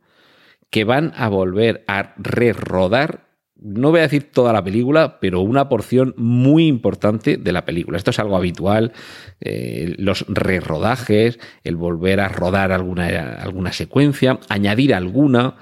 que 0.70 0.82
van 0.82 1.12
a 1.14 1.28
volver 1.28 1.84
a 1.86 2.14
re-rodar, 2.16 3.28
no 3.56 3.92
voy 3.92 4.00
a 4.00 4.02
decir 4.02 4.32
toda 4.32 4.52
la 4.52 4.64
película, 4.64 5.20
pero 5.20 5.42
una 5.42 5.68
porción 5.68 6.12
muy 6.16 6.66
importante 6.66 7.36
de 7.36 7.52
la 7.52 7.64
película. 7.64 7.98
Esto 7.98 8.10
es 8.10 8.18
algo 8.18 8.36
habitual, 8.36 8.92
eh, 9.40 9.94
los 9.98 10.24
re-rodajes, 10.26 11.38
el 11.62 11.76
volver 11.76 12.18
a 12.18 12.28
rodar 12.28 12.72
alguna, 12.72 13.06
alguna 13.06 13.72
secuencia, 13.72 14.40
añadir 14.48 14.92
alguna 14.92 15.54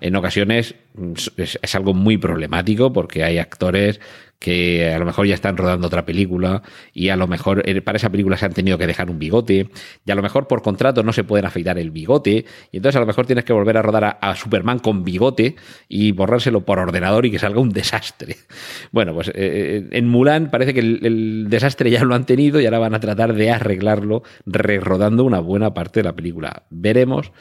en 0.00 0.16
ocasiones 0.16 0.74
mm, 0.94 1.12
es, 1.36 1.74
algo 1.74 1.94
muy 1.94 2.18
problemático 2.18 2.92
porque 2.92 3.24
hay 3.24 3.38
actores 3.38 4.00
que 4.38 4.92
a 4.92 4.98
lo 5.00 5.04
mejor 5.04 5.26
ya 5.26 5.34
están 5.34 5.56
rodando 5.56 5.88
otra 5.88 6.06
película 6.06 6.62
y 6.92 7.08
a 7.08 7.16
lo 7.16 7.26
mejor 7.26 7.68
eh, 7.68 7.80
para 7.80 7.96
esa 7.96 8.10
película 8.10 8.36
se 8.36 8.46
han 8.46 8.52
tenido 8.52 8.78
que 8.78 8.86
dejar 8.86 9.10
un 9.10 9.18
bigote 9.18 9.68
y 10.04 10.10
a 10.10 10.14
lo 10.14 10.22
mejor 10.22 10.46
por 10.46 10.62
contrato 10.62 11.02
no 11.02 11.12
se 11.12 11.24
pueden 11.24 11.44
afeitar 11.44 11.76
el 11.78 11.90
bigote 11.90 12.44
y 12.70 12.76
entonces 12.76 12.96
a 12.96 13.00
lo 13.00 13.06
mejor 13.06 13.26
tienes 13.26 13.44
que 13.44 13.52
volver 13.52 13.76
a 13.76 13.82
rodar 13.82 14.18
a, 14.20 14.36
Superman 14.36 14.78
con 14.78 15.02
bigote 15.02 15.56
y 15.88 16.12
borrárselo 16.12 16.64
por 16.64 16.78
ordenador 16.78 17.26
y 17.26 17.32
que 17.32 17.38
salga 17.38 17.60
un 17.60 17.70
desastre. 17.70 18.36
Bueno, 18.92 19.12
pues 19.14 19.28
eh, 19.28 19.32
eh, 19.34 19.88
en 19.92 20.08
Mulan 20.08 20.50
parece 20.50 20.72
que 20.72 20.80
el, 20.80 21.04
el, 21.04 21.46
desastre 21.48 21.90
ya 21.90 22.04
lo 22.04 22.14
han 22.14 22.26
tenido 22.26 22.60
y 22.60 22.64
ahora 22.64 22.78
van 22.78 22.94
a 22.94 23.00
tratar 23.00 23.34
de 23.34 23.50
arreglarlo 23.50 24.22
re-rodando 24.46 25.24
una 25.24 25.40
buena 25.40 25.74
parte 25.74 26.00
de 26.00 26.04
la 26.04 26.14
película. 26.14 26.64
Veremos 26.70 27.32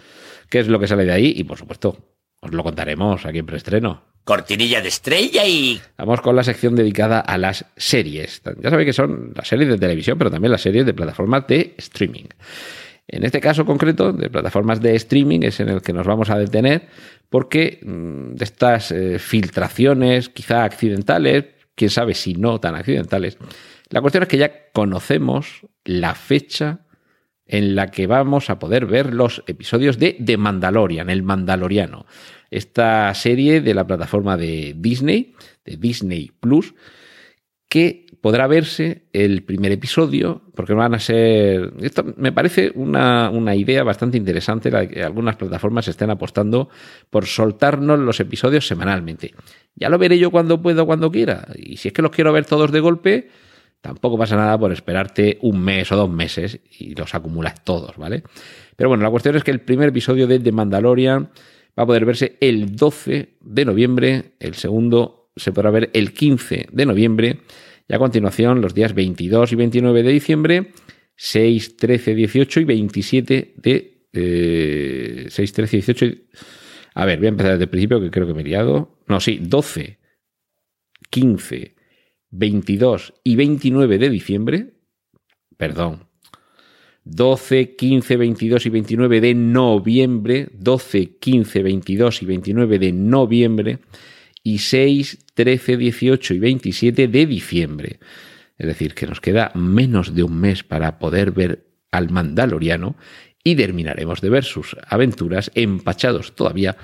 qué 0.50 0.60
es 0.60 0.68
lo 0.68 0.80
que 0.80 0.88
sale 0.88 1.06
de 1.06 1.14
ahí 1.14 1.34
y 1.36 1.44
por 1.44 1.58
supuesto 1.58 2.17
os 2.40 2.52
lo 2.52 2.64
contaremos 2.64 3.26
aquí 3.26 3.40
en 3.40 3.46
preestreno. 3.46 4.04
Cortinilla 4.24 4.82
de 4.82 4.90
estrella 4.90 5.46
y... 5.46 5.82
Vamos 5.98 6.22
con 6.22 6.36
la 6.36 6.44
sección 6.44 6.76
dedicada 6.76 7.20
a 7.22 7.38
las 7.38 7.66
series. 7.78 8.42
Ya 8.62 8.70
sabéis 8.70 8.88
que 8.88 8.94
son 8.94 9.32
las 9.34 9.48
series 9.48 9.70
de 9.70 9.78
televisión, 9.78 10.18
pero 10.18 10.30
también 10.30 10.52
las 10.52 10.62
series 10.62 10.86
de 10.86 10.94
plataformas 10.94 11.48
de 11.48 11.76
streaming. 11.78 12.26
En 13.08 13.24
este 13.24 13.40
caso 13.40 13.66
concreto, 13.66 14.12
de 14.12 14.30
plataformas 14.30 14.82
de 14.82 14.96
streaming, 14.96 15.40
es 15.44 15.62
en 15.62 15.70
el 15.70 15.82
que 15.82 15.94
nos 15.94 16.06
vamos 16.06 16.30
a 16.30 16.38
detener, 16.38 16.90
porque 17.30 17.80
mm, 17.82 18.34
de 18.34 18.44
estas 18.44 18.92
eh, 18.92 19.18
filtraciones, 19.18 20.28
quizá 20.28 20.66
accidentales, 20.66 21.46
quién 21.74 21.90
sabe 21.90 22.14
si 22.14 22.34
no 22.34 22.60
tan 22.60 22.76
accidentales, 22.76 23.38
la 23.90 24.02
cuestión 24.02 24.24
es 24.24 24.30
que 24.30 24.38
ya 24.38 24.52
conocemos 24.74 25.62
la 25.86 26.16
fecha 26.16 26.82
en 27.48 27.76
la 27.76 27.88
que 27.88 28.08
vamos 28.08 28.50
a 28.50 28.60
poder 28.60 28.86
ver 28.86 29.14
los 29.14 29.44
episodios 29.48 29.98
de 29.98 30.18
The 30.24 30.38
Mandalorian, 30.38 31.10
el 31.10 31.24
Mandaloriano. 31.24 32.06
Esta 32.52 33.14
serie 33.14 33.62
de 33.62 33.74
la 33.74 33.88
plataforma 33.88 34.38
de 34.38 34.74
Disney, 34.78 35.34
de 35.66 35.78
Disney 35.78 36.32
Plus, 36.40 36.74
que 37.70 38.06
podrá 38.22 38.48
verse 38.48 39.04
el 39.14 39.44
primer 39.44 39.72
episodio, 39.72 40.42
porque 40.56 40.74
van 40.74 40.94
a 40.94 41.00
ser... 41.00 41.74
Esto 41.82 42.06
me 42.18 42.32
parece 42.32 42.72
una, 42.76 43.30
una, 43.30 43.56
idea 43.56 43.84
bastante 43.84 44.18
interesante, 44.18 44.72
la 44.72 44.88
que 44.88 45.04
algunas 45.04 45.36
plataformas 45.36 45.88
estén 45.88 46.10
apostando 46.10 46.70
por 47.10 47.26
soltarnos 47.26 48.00
los 48.00 48.20
episodios 48.20 48.68
semanalmente. 48.68 49.34
Ya 49.76 49.90
lo 49.90 49.98
veré 49.98 50.18
yo 50.18 50.32
cuando 50.32 50.62
pueda, 50.62 50.86
cuando 50.86 51.12
quiera. 51.12 51.48
Y 51.56 51.78
si 51.78 51.90
es 51.90 51.94
que 51.94 52.02
los 52.02 52.12
quiero 52.12 52.34
ver 52.34 52.46
todos 52.46 52.72
de 52.72 52.80
golpe, 52.80 53.30
tampoco 53.82 54.18
pasa 54.18 54.36
nada 54.36 54.58
por 54.58 54.72
esperarte 54.72 55.38
un 55.42 55.62
mes 55.62 55.92
o 55.92 55.96
dos 55.96 56.10
meses 56.10 56.60
y 56.80 56.96
los 56.96 57.14
acumulas 57.16 57.64
todos, 57.64 57.98
¿vale? 57.98 58.24
Pero 58.76 58.90
bueno, 58.90 59.04
la 59.04 59.10
cuestión 59.10 59.36
es 59.36 59.44
que 59.44 59.52
el 59.52 59.62
primer 59.62 59.90
episodio 59.90 60.28
de 60.28 60.40
The 60.40 60.52
Mandalorian 60.52 61.30
va 61.78 61.84
a 61.84 61.86
poder 61.86 62.06
verse 62.06 62.38
el 62.42 62.76
12 62.76 63.38
de 63.40 63.66
noviembre, 63.66 64.34
el 64.40 64.56
segundo 64.56 65.32
se 65.36 65.52
podrá 65.52 65.70
ver 65.72 65.90
el 65.94 66.14
15 66.14 66.68
de 66.72 66.86
noviembre 66.86 67.42
y 67.88 67.94
a 67.94 68.00
continuación 68.00 68.62
los 68.62 68.74
días 68.74 68.94
22 68.94 69.52
y 69.52 69.56
29 69.56 70.04
de 70.04 70.12
diciembre, 70.12 70.72
6, 71.16 71.78
13, 71.78 72.16
18 72.16 72.60
y 72.60 72.64
27 72.66 73.54
de... 73.58 74.08
Eh, 74.14 75.28
6, 75.30 75.54
13, 75.54 75.78
18 75.78 76.06
y... 76.06 76.28
A 76.96 77.06
ver, 77.06 77.20
voy 77.20 77.28
a 77.28 77.30
empezar 77.30 77.52
desde 77.54 77.66
el 77.66 77.70
principio 77.70 78.02
que 78.02 78.10
creo 78.10 78.26
que 78.26 78.34
me 78.34 78.42
he 78.42 78.46
liado. 78.46 78.98
No, 79.08 79.20
sí, 79.20 79.40
12, 79.42 80.00
15, 81.10 81.76
22 82.38 83.14
y 83.24 83.36
29 83.36 83.98
de 83.98 84.10
diciembre. 84.10 84.74
Perdón, 85.58 86.08
12, 87.04 87.76
15, 87.76 88.18
22 88.18 88.66
y 88.66 88.70
29 88.70 89.22
de 89.22 89.34
noviembre, 89.34 90.50
12, 90.54 91.18
15, 91.20 91.64
22 91.64 92.22
y 92.22 92.26
29 92.26 92.80
de 92.80 92.92
noviembre 92.92 93.80
y 94.44 94.60
6, 94.60 95.26
13, 95.34 95.78
18 95.78 96.34
y 96.34 96.40
27 96.40 97.08
de 97.08 97.26
diciembre. 97.26 98.00
Es 98.58 98.68
decir, 98.68 98.94
que 98.94 99.08
nos 99.08 99.22
queda 99.22 99.52
menos 99.56 100.14
de 100.14 100.24
un 100.24 100.40
mes 100.40 100.64
para 100.64 101.00
poder 101.00 101.32
ver 101.32 101.66
al 101.92 102.10
Mandaloriano 102.10 102.98
y 103.44 103.56
terminaremos 103.56 104.22
de 104.22 104.30
ver 104.30 104.44
sus 104.44 104.76
aventuras 104.88 105.52
empachados 105.56 106.36
todavía 106.36 106.76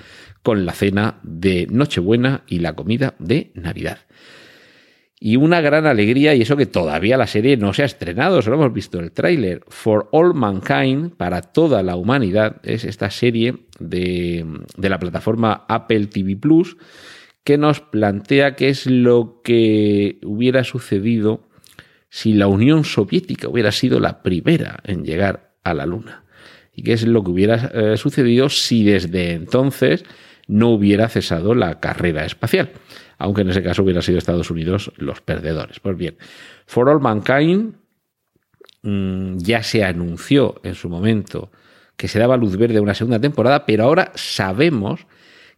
con 0.42 0.66
la 0.66 0.74
cena 0.74 1.20
de 1.24 1.68
Nochebuena 1.70 2.44
y 2.48 2.60
la 2.60 2.74
comida 2.74 3.16
de 3.20 3.52
Navidad. 3.56 4.00
Y 5.26 5.38
una 5.38 5.62
gran 5.62 5.86
alegría, 5.86 6.36
y 6.36 6.42
eso 6.42 6.58
que 6.58 6.66
todavía 6.66 7.16
la 7.16 7.28
serie 7.28 7.56
no 7.56 7.74
se 7.74 7.84
ha 7.84 7.86
estrenado, 7.86 8.42
solo 8.42 8.58
hemos 8.58 8.74
visto 8.74 9.00
el 9.00 9.14
tráiler. 9.14 9.64
For 9.70 10.10
All 10.12 10.34
Mankind, 10.34 11.16
para 11.16 11.42
toda 11.42 11.82
la 11.82 11.96
humanidad, 11.96 12.58
es 12.62 12.84
esta 12.84 13.10
serie 13.10 13.56
de, 13.80 14.46
de 14.76 14.90
la 14.90 15.00
plataforma 15.00 15.64
Apple 15.70 16.08
TV 16.08 16.36
Plus 16.36 16.76
que 17.46 17.58
nos 17.58 17.80
plantea 17.80 18.56
qué 18.56 18.68
es 18.68 18.86
lo 18.86 19.40
que 19.46 20.20
hubiera 20.26 20.66
sucedido 20.66 21.48
si 22.10 22.34
la 22.34 22.48
Unión 22.48 22.84
Soviética 22.84 23.48
hubiera 23.48 23.72
sido 23.72 24.02
la 24.02 24.24
primera 24.24 24.82
en 24.84 25.06
llegar 25.06 25.54
a 25.64 25.74
la 25.74 25.86
Luna. 25.86 26.26
Y 26.76 26.84
qué 26.84 26.92
es 26.92 27.08
lo 27.08 27.24
que 27.24 27.32
hubiera 27.32 27.72
eh, 27.74 27.96
sucedido 27.96 28.50
si 28.50 28.84
desde 28.84 29.32
entonces 29.32 30.04
no 30.48 30.72
hubiera 30.72 31.08
cesado 31.08 31.56
la 31.56 31.80
carrera 31.80 32.26
espacial 32.26 32.72
aunque 33.18 33.42
en 33.42 33.50
ese 33.50 33.64
caso 33.64 33.84
hubiera 33.84 34.02
sido 34.02 34.18
Estados 34.18 34.50
Unidos 34.52 34.92
los 34.98 35.22
perdedores. 35.22 35.80
Pues 35.80 35.98
bien, 35.98 36.18
For 36.66 36.90
All 36.90 37.02
Mankind 37.02 37.76
mm, 38.82 39.38
ya 39.38 39.64
se 39.64 39.84
anunció 39.84 40.60
en 40.64 40.76
su 40.76 40.90
momento 40.90 41.52
que 41.98 42.08
se 42.08 42.20
daba 42.20 42.38
luz 42.38 42.58
verde 42.58 42.80
a 42.80 42.82
una 42.82 42.96
segunda 42.96 43.20
temporada, 43.20 43.66
pero 43.66 43.84
ahora 43.84 44.12
sabemos 44.16 45.06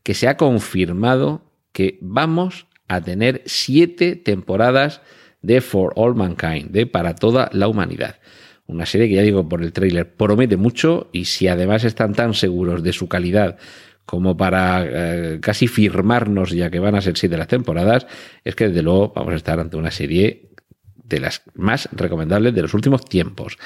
que 0.04 0.14
se 0.14 0.28
ha 0.28 0.38
confirmado 0.38 1.42
que 1.72 1.98
vamos 2.02 2.68
a 2.88 3.02
tener 3.02 3.42
siete 3.46 4.16
temporadas 4.16 5.02
de 5.42 5.62
For 5.62 5.94
All 5.96 6.16
Mankind, 6.16 6.72
de 6.72 6.86
Para 6.86 7.16
toda 7.16 7.50
la 7.54 7.68
humanidad. 7.68 8.20
Una 8.68 8.86
serie 8.86 9.08
que 9.08 9.16
ya 9.16 9.22
digo 9.22 9.48
por 9.48 9.62
el 9.62 9.74
tráiler 9.74 10.16
promete 10.16 10.58
mucho 10.58 11.10
y 11.12 11.26
si 11.26 11.48
además 11.48 11.84
están 11.84 12.14
tan 12.14 12.34
seguros 12.34 12.82
de 12.82 12.94
su 12.94 13.08
calidad 13.08 13.58
como 14.06 14.38
para 14.38 14.86
eh, 14.86 15.40
casi 15.42 15.68
firmarnos 15.68 16.52
ya 16.52 16.70
que 16.70 16.80
van 16.80 16.96
a 16.96 17.02
ser 17.02 17.18
siete 17.18 17.38
las 17.38 17.48
temporadas, 17.48 18.08
es 18.44 18.56
que 18.56 18.68
desde 18.68 18.84
luego 18.84 19.14
vamos 19.16 19.34
a 19.34 19.38
estar 19.38 19.60
ante 19.60 19.78
una 19.78 19.92
serie 19.92 20.50
de 20.96 21.20
las 21.20 21.44
más 21.54 21.90
recomendables 21.92 22.54
de 22.54 22.62
los 22.62 22.74
últimos 22.74 23.06
tiempos. 23.06 23.58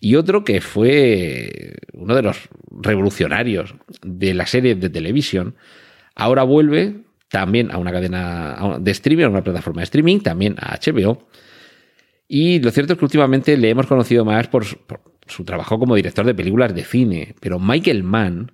Y 0.00 0.16
otro 0.16 0.44
que 0.44 0.60
fue 0.60 1.76
uno 1.92 2.14
de 2.14 2.22
los 2.22 2.48
revolucionarios 2.70 3.74
de 4.02 4.34
la 4.34 4.46
serie 4.46 4.74
de 4.74 4.90
televisión, 4.90 5.56
ahora 6.14 6.42
vuelve 6.42 7.02
también 7.28 7.70
a 7.70 7.78
una 7.78 7.92
cadena 7.92 8.78
de 8.80 8.90
streaming, 8.90 9.24
a 9.24 9.28
una 9.28 9.44
plataforma 9.44 9.80
de 9.80 9.84
streaming, 9.84 10.20
también 10.20 10.56
a 10.58 10.76
HBO. 10.76 11.28
Y 12.28 12.60
lo 12.60 12.70
cierto 12.70 12.94
es 12.94 12.98
que 12.98 13.04
últimamente 13.04 13.56
le 13.56 13.70
hemos 13.70 13.86
conocido 13.86 14.24
más 14.24 14.48
por, 14.48 14.64
por 14.86 15.00
su 15.26 15.44
trabajo 15.44 15.78
como 15.78 15.94
director 15.94 16.26
de 16.26 16.34
películas 16.34 16.74
de 16.74 16.84
cine, 16.84 17.34
pero 17.40 17.58
Michael 17.58 18.02
Mann, 18.02 18.52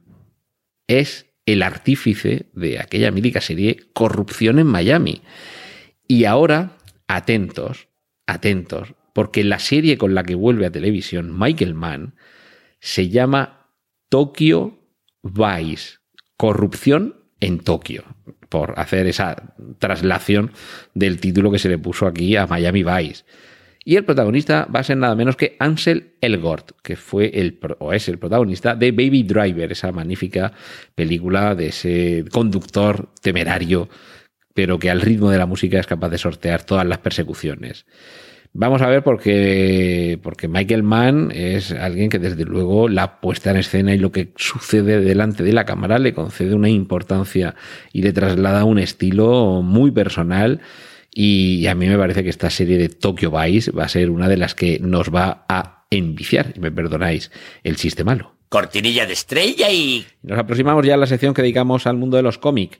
es 0.88 1.26
el 1.52 1.62
artífice 1.62 2.46
de 2.52 2.78
aquella 2.78 3.10
mítica 3.10 3.40
serie 3.40 3.78
Corrupción 3.94 4.58
en 4.58 4.66
Miami. 4.66 5.22
Y 6.06 6.24
ahora, 6.24 6.76
atentos, 7.06 7.88
atentos, 8.26 8.94
porque 9.14 9.44
la 9.44 9.58
serie 9.58 9.96
con 9.96 10.14
la 10.14 10.24
que 10.24 10.34
vuelve 10.34 10.66
a 10.66 10.70
televisión 10.70 11.38
Michael 11.38 11.74
Mann 11.74 12.14
se 12.80 13.08
llama 13.08 13.70
Tokyo 14.10 14.78
Vice, 15.22 15.96
Corrupción 16.36 17.16
en 17.40 17.60
Tokio, 17.60 18.04
por 18.50 18.74
hacer 18.78 19.06
esa 19.06 19.54
traslación 19.78 20.52
del 20.92 21.18
título 21.18 21.50
que 21.50 21.58
se 21.58 21.70
le 21.70 21.78
puso 21.78 22.06
aquí 22.06 22.36
a 22.36 22.46
Miami 22.46 22.82
Vice. 22.82 23.24
Y 23.86 23.96
el 23.96 24.04
protagonista 24.04 24.66
va 24.66 24.80
a 24.80 24.84
ser 24.84 24.98
nada 24.98 25.14
menos 25.14 25.36
que 25.36 25.47
Ansel 25.58 26.14
Elgort, 26.20 26.72
que 26.82 26.96
fue 26.96 27.30
el, 27.34 27.58
o 27.78 27.92
es 27.92 28.08
el 28.08 28.18
protagonista 28.18 28.74
de 28.74 28.92
Baby 28.92 29.22
Driver, 29.22 29.72
esa 29.72 29.92
magnífica 29.92 30.52
película 30.94 31.54
de 31.54 31.68
ese 31.68 32.24
conductor 32.30 33.10
temerario, 33.20 33.88
pero 34.54 34.78
que 34.78 34.90
al 34.90 35.00
ritmo 35.00 35.30
de 35.30 35.38
la 35.38 35.46
música 35.46 35.78
es 35.78 35.86
capaz 35.86 36.08
de 36.08 36.18
sortear 36.18 36.64
todas 36.64 36.86
las 36.86 36.98
persecuciones. 36.98 37.86
Vamos 38.54 38.82
a 38.82 38.88
ver 38.88 39.02
porque, 39.04 40.18
porque 40.22 40.48
Michael 40.48 40.82
Mann 40.82 41.30
es 41.32 41.70
alguien 41.70 42.08
que 42.08 42.18
desde 42.18 42.44
luego 42.44 42.88
la 42.88 43.20
puesta 43.20 43.50
en 43.50 43.58
escena 43.58 43.94
y 43.94 43.98
lo 43.98 44.10
que 44.10 44.32
sucede 44.36 45.00
delante 45.00 45.44
de 45.44 45.52
la 45.52 45.64
cámara 45.64 45.98
le 45.98 46.14
concede 46.14 46.54
una 46.54 46.70
importancia 46.70 47.54
y 47.92 48.02
le 48.02 48.12
traslada 48.12 48.64
un 48.64 48.78
estilo 48.78 49.62
muy 49.62 49.90
personal 49.90 50.60
y 51.20 51.66
a 51.66 51.74
mí 51.74 51.88
me 51.88 51.98
parece 51.98 52.22
que 52.22 52.30
esta 52.30 52.48
serie 52.48 52.78
de 52.78 52.88
Tokyo 52.88 53.32
Vice 53.32 53.72
va 53.72 53.82
a 53.82 53.88
ser 53.88 54.08
una 54.08 54.28
de 54.28 54.36
las 54.36 54.54
que 54.54 54.78
nos 54.78 55.12
va 55.12 55.46
a 55.48 55.84
enviciar, 55.90 56.52
y 56.54 56.60
me 56.60 56.70
perdonáis, 56.70 57.32
el 57.64 57.74
chiste 57.74 58.04
malo. 58.04 58.36
Cortinilla 58.48 59.04
de 59.04 59.14
estrella 59.14 59.68
y... 59.68 60.06
Nos 60.22 60.38
aproximamos 60.38 60.86
ya 60.86 60.94
a 60.94 60.96
la 60.96 61.08
sección 61.08 61.34
que 61.34 61.42
dedicamos 61.42 61.88
al 61.88 61.96
mundo 61.96 62.18
de 62.18 62.22
los 62.22 62.38
cómics. 62.38 62.78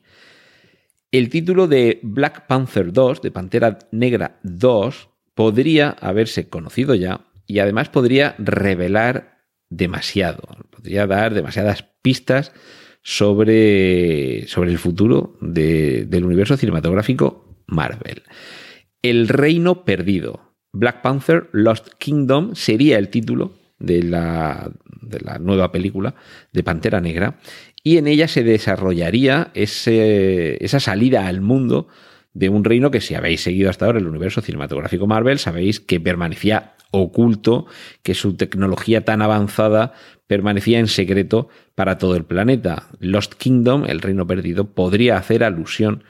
El 1.11 1.31
título 1.31 1.67
de 1.67 1.99
Black 2.05 2.47
Panther 2.47 2.93
2, 2.93 3.23
de 3.23 3.33
Pantera 3.33 3.81
Negra 3.91 4.39
2, 4.45 5.09
podría 5.35 5.91
haberse 6.01 6.49
conocido 6.49 6.95
ya 6.95 7.23
y 7.45 7.59
además 7.59 7.89
podría 7.89 8.37
revelar 8.39 9.41
demasiado, 9.69 10.43
podría 10.71 11.09
dar 11.09 11.35
demasiadas 11.35 11.87
pistas 12.03 12.53
sobre, 13.03 14.47
sobre 14.47 14.71
el 14.71 14.79
futuro 14.79 15.37
del 15.41 16.25
universo 16.25 16.57
cinematográfico 16.57 17.48
Marvel. 17.69 18.25
El 19.03 19.29
Reino 19.29 19.85
Perdido. 19.85 20.49
Black 20.73 21.03
Panther 21.03 21.49
Lost 21.53 21.89
Kingdom 21.99 22.55
sería 22.55 22.99
el 22.99 23.09
título 23.09 23.55
de 23.79 24.03
la, 24.03 24.71
de 25.01 25.21
la 25.21 25.39
nueva 25.39 25.71
película 25.71 26.15
de 26.53 26.63
Pantera 26.63 27.01
Negra 27.01 27.39
y 27.83 27.97
en 27.97 28.07
ella 28.07 28.29
se 28.29 28.43
desarrollaría 28.43 29.51
ese, 29.55 30.63
esa 30.63 30.81
salida 30.81 31.27
al 31.27 31.41
mundo 31.41 31.89
de 32.35 32.49
un 32.49 32.65
reino 32.65 32.91
que 32.91 33.01
si 33.01 33.15
habéis 33.15 33.41
seguido 33.41 33.71
hasta 33.71 33.87
ahora 33.87 33.99
el 33.99 34.07
universo 34.07 34.41
cinematográfico 34.43 35.07
Marvel, 35.07 35.39
sabéis 35.39 35.81
que 35.81 36.01
permanecía 36.01 36.75
oculto, 36.91 37.67
que 38.03 38.15
su 38.15 38.37
tecnología 38.37 39.05
tan 39.05 39.23
avanzada 39.23 39.93
permanecía 40.27 40.79
en 40.79 40.89
secreto 40.89 41.49
para 41.75 41.99
todo 41.99 42.17
el 42.17 42.25
planeta. 42.25 42.89
Lost 43.01 43.35
Kingdom, 43.35 43.85
el 43.87 44.01
reino 44.01 44.27
perdido, 44.27 44.73
podría 44.73 45.17
hacer 45.17 45.45
alusión 45.45 46.05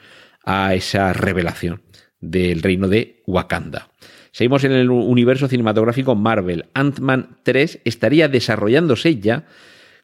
a 0.49 0.73
esa 0.73 1.13
revelación 1.13 1.83
del 2.19 2.63
reino 2.63 2.87
de 2.87 3.21
Wakanda. 3.27 3.91
Seguimos 4.31 4.63
en 4.63 4.71
el 4.71 4.89
universo 4.89 5.47
cinematográfico 5.47 6.15
Marvel. 6.15 6.65
Ant-Man 6.73 7.37
3 7.43 7.81
estaría 7.85 8.27
desarrollándose 8.27 9.19
ya 9.19 9.45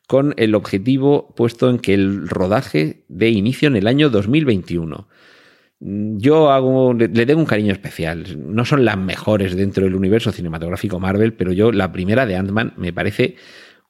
con 0.05 0.35
el 0.37 0.53
objetivo 0.53 1.33
puesto 1.35 1.67
en 1.67 1.79
que 1.79 1.95
el 1.95 2.29
rodaje 2.29 3.05
dé 3.07 3.29
inicio 3.29 3.67
en 3.69 3.75
el 3.75 3.87
año 3.87 4.11
2021. 4.11 5.07
Yo 5.79 6.51
hago, 6.51 6.93
le 6.93 7.25
tengo 7.25 7.39
un 7.39 7.47
cariño 7.47 7.73
especial. 7.73 8.37
No 8.37 8.65
son 8.65 8.85
las 8.85 8.97
mejores 8.99 9.55
dentro 9.55 9.85
del 9.85 9.95
universo 9.95 10.31
cinematográfico 10.31 10.99
Marvel, 10.99 11.33
pero 11.33 11.53
yo 11.53 11.71
la 11.71 11.91
primera 11.91 12.27
de 12.27 12.35
Ant-Man 12.35 12.73
me 12.77 12.93
parece 12.93 13.35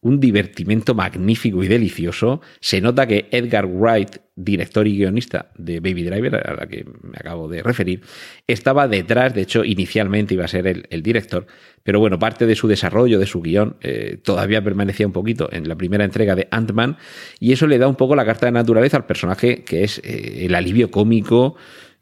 un 0.05 0.19
divertimento 0.19 0.93
magnífico 0.93 1.63
y 1.63 1.67
delicioso. 1.67 2.39
Se 2.59 2.79
nota 2.79 3.07
que 3.07 3.27
Edgar 3.31 3.65
Wright, 3.65 4.17
director 4.35 4.85
y 4.87 4.97
guionista 4.97 5.49
de 5.57 5.79
Baby 5.79 6.03
Driver, 6.03 6.47
a 6.47 6.53
la 6.53 6.67
que 6.67 6.85
me 7.01 7.17
acabo 7.17 7.47
de 7.47 7.63
referir, 7.63 8.01
estaba 8.45 8.87
detrás, 8.87 9.33
de 9.33 9.41
hecho, 9.41 9.63
inicialmente 9.65 10.35
iba 10.35 10.45
a 10.45 10.47
ser 10.47 10.67
el, 10.67 11.01
director, 11.01 11.47
pero 11.81 11.99
bueno, 11.99 12.19
parte 12.19 12.45
de 12.45 12.55
su 12.55 12.67
desarrollo, 12.67 13.17
de 13.17 13.25
su 13.25 13.41
guion, 13.41 13.77
eh, 13.81 14.19
todavía 14.21 14.63
permanecía 14.63 15.07
un 15.07 15.13
poquito 15.13 15.49
en 15.51 15.67
la 15.67 15.75
primera 15.75 16.05
entrega 16.05 16.35
de 16.35 16.47
Ant-Man, 16.51 16.97
y 17.39 17.53
eso 17.53 17.65
le 17.65 17.79
da 17.79 17.87
un 17.87 17.95
poco 17.95 18.15
la 18.15 18.25
carta 18.25 18.45
de 18.45 18.51
naturaleza 18.51 18.97
al 18.97 19.07
personaje 19.07 19.63
que 19.63 19.83
es 19.83 19.97
eh, 20.03 20.45
el 20.45 20.53
alivio 20.53 20.91
cómico 20.91 21.55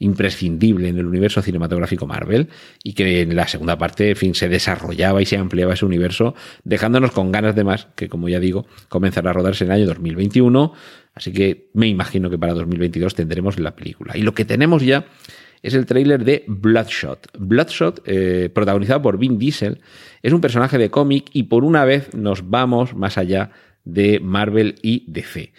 imprescindible 0.04 0.90
en 0.90 0.98
el 0.98 1.06
universo 1.06 1.42
cinematográfico 1.42 2.06
Marvel 2.06 2.50
y 2.84 2.94
que 2.94 3.22
en 3.22 3.36
la 3.36 3.48
segunda 3.48 3.78
parte, 3.78 4.12
en 4.12 4.16
fin, 4.16 4.36
se 4.36 4.50
desarrollaba 4.50 5.22
y 5.22 5.26
se 5.26 5.38
ampliaba 5.38 5.74
ese 5.74 5.86
universo, 5.86 6.36
dejándonos 6.64 7.12
con 7.12 7.32
ganas 7.32 7.56
de 7.56 7.64
más, 7.64 7.88
que 7.96 8.10
como 8.10 8.30
ya 8.30 8.40
digo, 8.40 8.66
comenzará 8.90 9.32
a 9.32 9.34
rodarse 9.34 9.64
en 9.64 9.72
el 9.72 9.78
año 9.78 9.88
2021, 9.88 10.74
así 11.16 11.32
que 11.32 11.70
me 11.74 11.88
imagino 11.88 12.30
que 12.30 12.38
para 12.38 12.54
2022 12.54 13.16
tendremos 13.16 13.60
la 13.60 13.76
película. 13.76 14.18
Y 14.18 14.22
lo 14.22 14.34
que 14.34 14.46
tenemos 14.46 14.84
ya 14.84 15.06
es 15.62 15.74
el 15.74 15.86
tráiler 15.86 16.26
de 16.26 16.44
Bloodshot. 16.48 17.30
Bloodshot, 17.40 18.04
eh, 18.06 18.50
protagonizado 18.54 19.02
por 19.02 19.18
Vin 19.18 19.40
Diesel, 19.40 19.80
es 20.22 20.34
un 20.34 20.42
personaje 20.42 20.78
de 20.78 20.90
cómic 20.90 21.30
y 21.32 21.44
por 21.44 21.64
una 21.64 21.86
vez 21.86 22.14
nos 22.14 22.50
vamos 22.50 22.94
más 22.94 23.18
allá 23.18 23.52
de 23.86 24.20
Marvel 24.20 24.76
y 24.82 25.06
DC. 25.08 25.54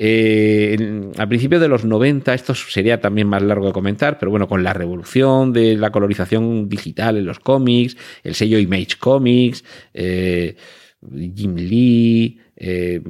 Eh, 0.00 1.10
a 1.18 1.26
principios 1.26 1.60
de 1.60 1.66
los 1.66 1.84
90, 1.84 2.32
esto 2.32 2.54
sería 2.54 3.00
también 3.00 3.26
más 3.26 3.42
largo 3.42 3.66
de 3.66 3.72
comentar, 3.72 4.16
pero 4.20 4.30
bueno, 4.30 4.46
con 4.46 4.62
la 4.62 4.72
revolución 4.72 5.52
de 5.52 5.76
la 5.76 5.90
colorización 5.90 6.68
digital 6.68 7.16
en 7.16 7.26
los 7.26 7.40
cómics, 7.40 7.96
el 8.22 8.36
sello 8.36 8.60
Image 8.60 8.96
Comics, 9.00 9.64
eh, 9.92 10.54
Jim 11.34 11.56
Lee, 11.56 12.38
eh, 12.56 13.00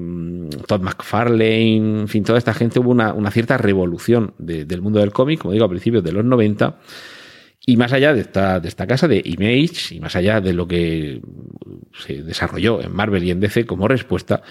Todd 0.67 0.81
McFarlane, 0.81 2.01
en 2.01 2.09
fin, 2.09 2.25
toda 2.25 2.39
esta 2.39 2.55
gente 2.55 2.81
hubo 2.81 2.91
una, 2.91 3.31
cierta 3.33 3.59
revolución 3.59 4.33
del 4.39 4.81
mundo 4.81 5.01
del 5.01 5.13
cómic, 5.13 5.41
como 5.41 5.53
digo, 5.53 5.67
a 5.67 5.69
principios 5.69 6.03
de 6.03 6.13
los 6.13 6.25
90. 6.25 6.79
Y 7.67 7.77
más 7.77 7.93
allá 7.93 8.15
de 8.15 8.23
esta, 8.23 8.61
de 8.61 8.69
esta 8.69 8.87
casa 8.87 9.07
de 9.09 9.21
Image 9.23 9.95
y 9.95 10.01
más 10.01 10.17
allá 10.17 10.41
de 10.41 10.55
lo 10.55 10.67
que 10.67 11.21
se 11.93 12.23
desarrolló 12.23 12.81
en 12.81 12.95
Marvel 12.95 13.25
y 13.25 13.31
en 13.31 13.41
DC 13.41 13.67
como 13.67 13.89
respuesta, 13.89 14.43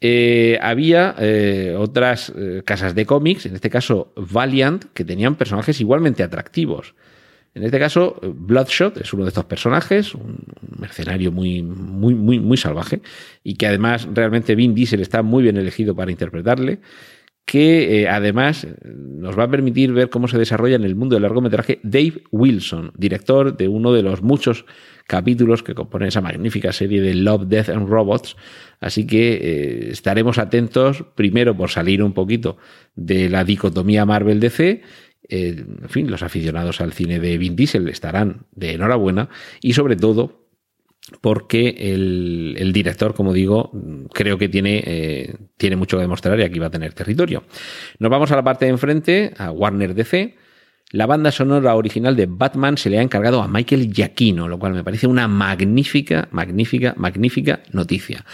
eh, 0.00 0.58
había 0.62 1.16
eh, 1.18 1.74
otras 1.76 2.32
eh, 2.36 2.62
casas 2.64 2.94
de 2.94 3.04
cómics, 3.04 3.46
en 3.46 3.54
este 3.56 3.68
caso 3.68 4.12
Valiant, 4.16 4.84
que 4.94 5.04
tenían 5.04 5.34
personajes 5.34 5.80
igualmente 5.80 6.22
atractivos. 6.22 6.94
En 7.54 7.64
este 7.64 7.80
caso, 7.80 8.20
Bloodshot 8.22 8.98
es 8.98 9.12
uno 9.12 9.24
de 9.24 9.30
estos 9.30 9.46
personajes, 9.46 10.14
un 10.14 10.44
mercenario 10.78 11.32
muy, 11.32 11.62
muy, 11.62 12.14
muy, 12.14 12.38
muy 12.38 12.56
salvaje, 12.56 13.00
y 13.42 13.54
que 13.54 13.66
además 13.66 14.06
realmente 14.14 14.54
Vin 14.54 14.74
Diesel 14.74 15.00
está 15.00 15.22
muy 15.22 15.42
bien 15.42 15.56
elegido 15.56 15.96
para 15.96 16.12
interpretarle, 16.12 16.78
que 17.44 18.06
además 18.08 18.68
nos 18.84 19.36
va 19.36 19.44
a 19.44 19.50
permitir 19.50 19.92
ver 19.92 20.10
cómo 20.10 20.28
se 20.28 20.38
desarrolla 20.38 20.76
en 20.76 20.84
el 20.84 20.94
mundo 20.94 21.16
del 21.16 21.22
largometraje 21.22 21.80
Dave 21.82 22.22
Wilson, 22.30 22.92
director 22.96 23.56
de 23.56 23.66
uno 23.66 23.92
de 23.92 24.02
los 24.02 24.22
muchos 24.22 24.66
capítulos 25.08 25.62
que 25.62 25.74
componen 25.74 26.08
esa 26.08 26.20
magnífica 26.20 26.70
serie 26.70 27.00
de 27.00 27.14
Love, 27.14 27.46
Death 27.46 27.70
and 27.70 27.88
Robots. 27.88 28.36
Así 28.78 29.06
que 29.06 29.32
eh, 29.32 29.90
estaremos 29.90 30.38
atentos, 30.38 31.02
primero 31.16 31.56
por 31.56 31.70
salir 31.70 32.02
un 32.02 32.12
poquito 32.12 32.58
de 32.94 33.30
la 33.30 33.42
dicotomía 33.42 34.04
Marvel-DC. 34.04 34.82
Eh, 35.30 35.64
en 35.82 35.88
fin, 35.88 36.10
los 36.10 36.22
aficionados 36.22 36.82
al 36.82 36.92
cine 36.92 37.18
de 37.18 37.38
Vin 37.38 37.56
Diesel 37.56 37.88
estarán 37.88 38.46
de 38.52 38.74
enhorabuena 38.74 39.30
y 39.62 39.72
sobre 39.72 39.96
todo 39.96 40.46
porque 41.22 41.74
el, 41.78 42.70
director, 42.74 43.14
como 43.14 43.32
digo, 43.32 43.72
creo 44.12 44.36
que 44.36 44.50
tiene, 44.50 44.82
eh, 44.84 45.36
tiene 45.56 45.76
mucho 45.76 45.96
que 45.96 46.02
demostrar 46.02 46.38
y 46.38 46.42
aquí 46.42 46.58
va 46.58 46.66
a 46.66 46.70
tener 46.70 46.92
territorio. 46.92 47.44
Nos 47.98 48.10
vamos 48.10 48.30
a 48.30 48.36
la 48.36 48.44
parte 48.44 48.66
de 48.66 48.72
enfrente, 48.72 49.32
a 49.38 49.50
Warner 49.50 49.94
DC 49.94 50.36
la 50.90 51.06
banda 51.06 51.30
sonora 51.30 51.74
original 51.76 52.16
de 52.16 52.26
Batman 52.26 52.78
se 52.78 52.88
le 52.88 52.98
ha 52.98 53.02
encargado 53.02 53.42
a 53.42 53.48
Michael 53.48 53.92
Giacchino, 53.92 54.48
lo 54.48 54.58
cual 54.58 54.72
me 54.72 54.84
parece 54.84 55.06
una 55.06 55.28
magnífica, 55.28 56.28
magnífica, 56.32 56.94
magnífica 56.96 57.60
noticia. 57.72 58.24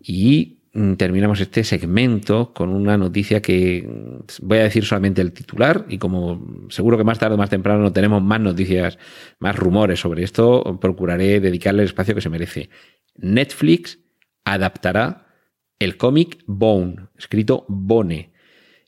Y 0.00 0.62
mm, 0.72 0.94
terminamos 0.94 1.40
este 1.40 1.62
segmento 1.62 2.52
con 2.52 2.70
una 2.70 2.96
noticia 2.96 3.40
que 3.40 3.86
mm, 3.86 4.46
voy 4.46 4.58
a 4.58 4.64
decir 4.64 4.84
solamente 4.84 5.22
el 5.22 5.32
titular 5.32 5.86
y 5.88 5.98
como 5.98 6.66
seguro 6.68 6.98
que 6.98 7.04
más 7.04 7.20
tarde 7.20 7.36
o 7.36 7.38
más 7.38 7.50
temprano 7.50 7.80
no 7.80 7.92
tenemos 7.92 8.22
más 8.22 8.40
noticias, 8.40 8.98
más 9.38 9.54
rumores 9.54 10.00
sobre 10.00 10.24
esto, 10.24 10.78
procuraré 10.80 11.38
dedicarle 11.38 11.82
el 11.82 11.88
espacio 11.88 12.14
que 12.14 12.20
se 12.20 12.28
merece. 12.28 12.70
Netflix 13.14 14.00
adaptará 14.44 15.28
el 15.78 15.96
cómic 15.96 16.42
Bone, 16.46 17.08
escrito 17.16 17.64
Bone 17.68 18.32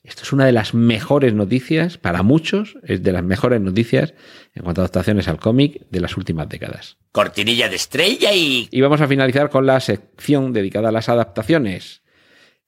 esto 0.03 0.23
es 0.23 0.33
una 0.33 0.45
de 0.45 0.51
las 0.51 0.73
mejores 0.73 1.33
noticias, 1.33 1.97
para 1.97 2.23
muchos, 2.23 2.77
es 2.83 3.03
de 3.03 3.11
las 3.11 3.23
mejores 3.23 3.61
noticias 3.61 4.15
en 4.55 4.63
cuanto 4.63 4.81
a 4.81 4.85
adaptaciones 4.85 5.27
al 5.27 5.39
cómic 5.39 5.85
de 5.91 5.99
las 5.99 6.17
últimas 6.17 6.49
décadas. 6.49 6.97
Cortinilla 7.11 7.69
de 7.69 7.75
estrella 7.75 8.33
y... 8.33 8.67
Y 8.71 8.81
vamos 8.81 9.01
a 9.01 9.07
finalizar 9.07 9.49
con 9.49 9.67
la 9.67 9.79
sección 9.79 10.53
dedicada 10.53 10.89
a 10.89 10.91
las 10.91 11.07
adaptaciones. 11.07 12.01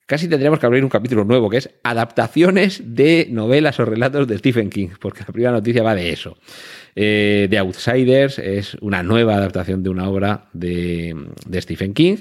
Casi 0.06 0.28
tendríamos 0.28 0.60
que 0.60 0.66
abrir 0.66 0.84
un 0.84 0.90
capítulo 0.90 1.24
nuevo, 1.24 1.50
que 1.50 1.56
es 1.56 1.70
adaptaciones 1.82 2.82
de 2.84 3.26
novelas 3.30 3.80
o 3.80 3.84
relatos 3.84 4.28
de 4.28 4.38
Stephen 4.38 4.70
King, 4.70 4.90
porque 5.00 5.20
la 5.20 5.32
primera 5.32 5.50
noticia 5.50 5.82
va 5.82 5.94
de 5.94 6.10
eso. 6.10 6.36
Eh, 6.94 7.48
The 7.50 7.58
Outsiders 7.58 8.38
es 8.38 8.74
una 8.80 9.02
nueva 9.02 9.34
adaptación 9.36 9.82
de 9.82 9.88
una 9.88 10.08
obra 10.08 10.50
de, 10.52 11.16
de 11.46 11.62
Stephen 11.62 11.94
King. 11.94 12.18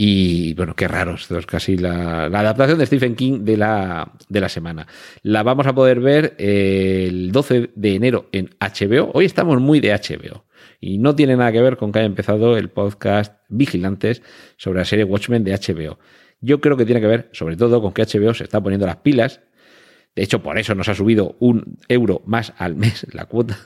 Y 0.00 0.54
bueno, 0.54 0.76
qué 0.76 0.86
raro, 0.86 1.14
esto 1.14 1.38
es 1.38 1.46
casi 1.46 1.76
la, 1.76 2.26
adaptación 2.26 2.78
de 2.78 2.86
Stephen 2.86 3.16
King 3.16 3.40
de 3.40 3.56
la, 3.56 4.12
de 4.28 4.40
la 4.40 4.48
semana. 4.48 4.86
La 5.24 5.42
vamos 5.42 5.66
a 5.66 5.74
poder 5.74 5.98
ver 5.98 6.36
el 6.38 7.32
12 7.32 7.70
de 7.74 7.94
enero 7.96 8.28
en 8.30 8.50
HBO. 8.60 9.10
Hoy 9.12 9.24
estamos 9.24 9.60
muy 9.60 9.80
de 9.80 9.90
HBO. 9.90 10.44
Y 10.80 10.98
no 10.98 11.16
tiene 11.16 11.34
nada 11.34 11.50
que 11.50 11.60
ver 11.60 11.76
con 11.76 11.90
que 11.90 11.98
haya 11.98 12.06
empezado 12.06 12.56
el 12.56 12.70
podcast 12.70 13.34
Vigilantes 13.48 14.22
sobre 14.56 14.78
la 14.78 14.84
serie 14.84 15.04
Watchmen 15.04 15.42
de 15.42 15.54
HBO. 15.54 15.98
Yo 16.40 16.60
creo 16.60 16.76
que 16.76 16.84
tiene 16.84 17.00
que 17.00 17.08
ver, 17.08 17.28
sobre 17.32 17.56
todo, 17.56 17.82
con 17.82 17.92
que 17.92 18.02
HBO 18.02 18.34
se 18.34 18.44
está 18.44 18.62
poniendo 18.62 18.86
las 18.86 18.98
pilas. 18.98 19.40
De 20.14 20.22
hecho, 20.22 20.44
por 20.44 20.60
eso 20.60 20.76
nos 20.76 20.88
ha 20.88 20.94
subido 20.94 21.34
un 21.40 21.76
euro 21.88 22.22
más 22.24 22.52
al 22.58 22.76
mes 22.76 23.04
la 23.12 23.24
cuota 23.24 23.58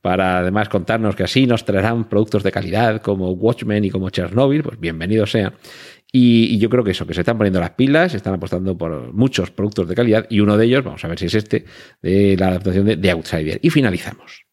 para 0.00 0.38
además 0.38 0.68
contarnos 0.68 1.16
que 1.16 1.24
así 1.24 1.46
nos 1.46 1.64
traerán 1.64 2.08
productos 2.08 2.42
de 2.42 2.52
calidad 2.52 3.02
como 3.02 3.32
Watchmen 3.32 3.84
y 3.84 3.90
como 3.90 4.10
Chernobyl, 4.10 4.62
pues 4.62 4.78
bienvenido 4.78 5.26
sea. 5.26 5.54
Y, 6.10 6.58
yo 6.58 6.70
creo 6.70 6.84
que 6.84 6.92
eso, 6.92 7.06
que 7.06 7.12
se 7.12 7.20
están 7.20 7.36
poniendo 7.36 7.60
las 7.60 7.70
pilas, 7.70 8.14
están 8.14 8.34
apostando 8.34 8.78
por 8.78 9.12
muchos 9.12 9.50
productos 9.50 9.88
de 9.88 9.94
calidad 9.94 10.26
y 10.30 10.40
uno 10.40 10.56
de 10.56 10.64
ellos, 10.64 10.82
vamos 10.84 11.04
a 11.04 11.08
ver 11.08 11.18
si 11.18 11.26
es 11.26 11.34
este, 11.34 11.66
de 12.00 12.36
la 12.38 12.48
adaptación 12.48 12.86
de 12.86 12.96
The 12.96 13.10
Outsider. 13.10 13.58
Y 13.62 13.70
finalizamos 13.70 14.46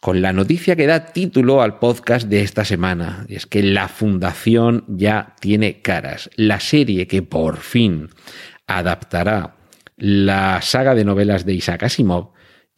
con 0.00 0.20
la 0.20 0.32
noticia 0.32 0.74
que 0.74 0.86
da 0.86 1.06
título 1.06 1.62
al 1.62 1.78
podcast 1.78 2.26
de 2.28 2.42
esta 2.42 2.64
semana, 2.64 3.24
y 3.28 3.36
es 3.36 3.46
que 3.46 3.62
la 3.62 3.86
Fundación 3.86 4.84
ya 4.88 5.36
tiene 5.38 5.80
caras. 5.80 6.28
La 6.34 6.58
serie 6.58 7.06
que 7.06 7.22
por 7.22 7.58
fin 7.58 8.08
adaptará 8.66 9.56
la 9.96 10.60
saga 10.62 10.96
de 10.96 11.04
novelas 11.04 11.44
de 11.44 11.52
Isaac 11.52 11.84
Asimov 11.84 12.32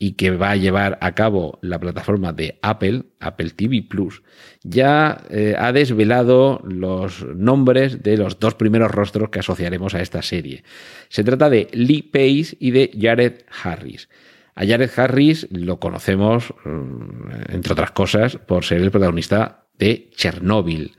y 0.05 0.12
que 0.12 0.31
va 0.33 0.51
a 0.51 0.57
llevar 0.57 0.99
a 1.01 1.14
cabo 1.14 1.59
la 1.62 1.81
plataforma 1.81 2.35
de 2.35 2.59
Apple, 2.61 3.05
Apple 3.21 3.49
TV 3.57 3.87
Plus, 3.88 4.23
ya 4.62 5.23
eh, 5.31 5.55
ha 5.59 5.73
desvelado 5.73 6.61
los 6.62 7.25
nombres 7.25 8.03
de 8.03 8.19
los 8.19 8.38
dos 8.38 8.55
primeros 8.55 8.90
rostros 8.90 9.31
que 9.31 9.38
asociaremos 9.38 9.95
a 9.95 10.03
esta 10.03 10.21
serie. 10.21 10.62
Se 11.09 11.25
trata 11.25 11.49
de 11.49 11.69
Lee 11.73 12.03
Pace 12.03 12.55
y 12.61 12.71
de 12.73 12.90
Jared 13.01 13.47
Harris. 13.62 14.11
A 14.55 14.67
Jared 14.67 14.90
Harris 14.95 15.49
lo 15.51 15.81
conocemos, 15.81 16.53
mm, 16.67 17.53
entre 17.55 17.73
otras 17.73 17.93
cosas, 17.93 18.37
por 18.37 18.62
ser 18.62 18.83
el 18.83 18.90
protagonista 18.90 19.64
de 19.79 20.11
Chernobyl 20.14 20.99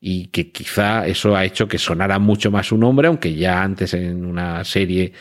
y 0.00 0.28
que 0.28 0.52
quizá 0.52 1.04
eso 1.04 1.34
ha 1.34 1.44
hecho 1.44 1.66
que 1.66 1.78
sonara 1.78 2.20
mucho 2.20 2.52
más 2.52 2.68
su 2.68 2.78
nombre, 2.78 3.08
aunque 3.08 3.34
ya 3.34 3.60
antes 3.60 3.92
en 3.92 4.24
una 4.24 4.62
serie 4.62 5.14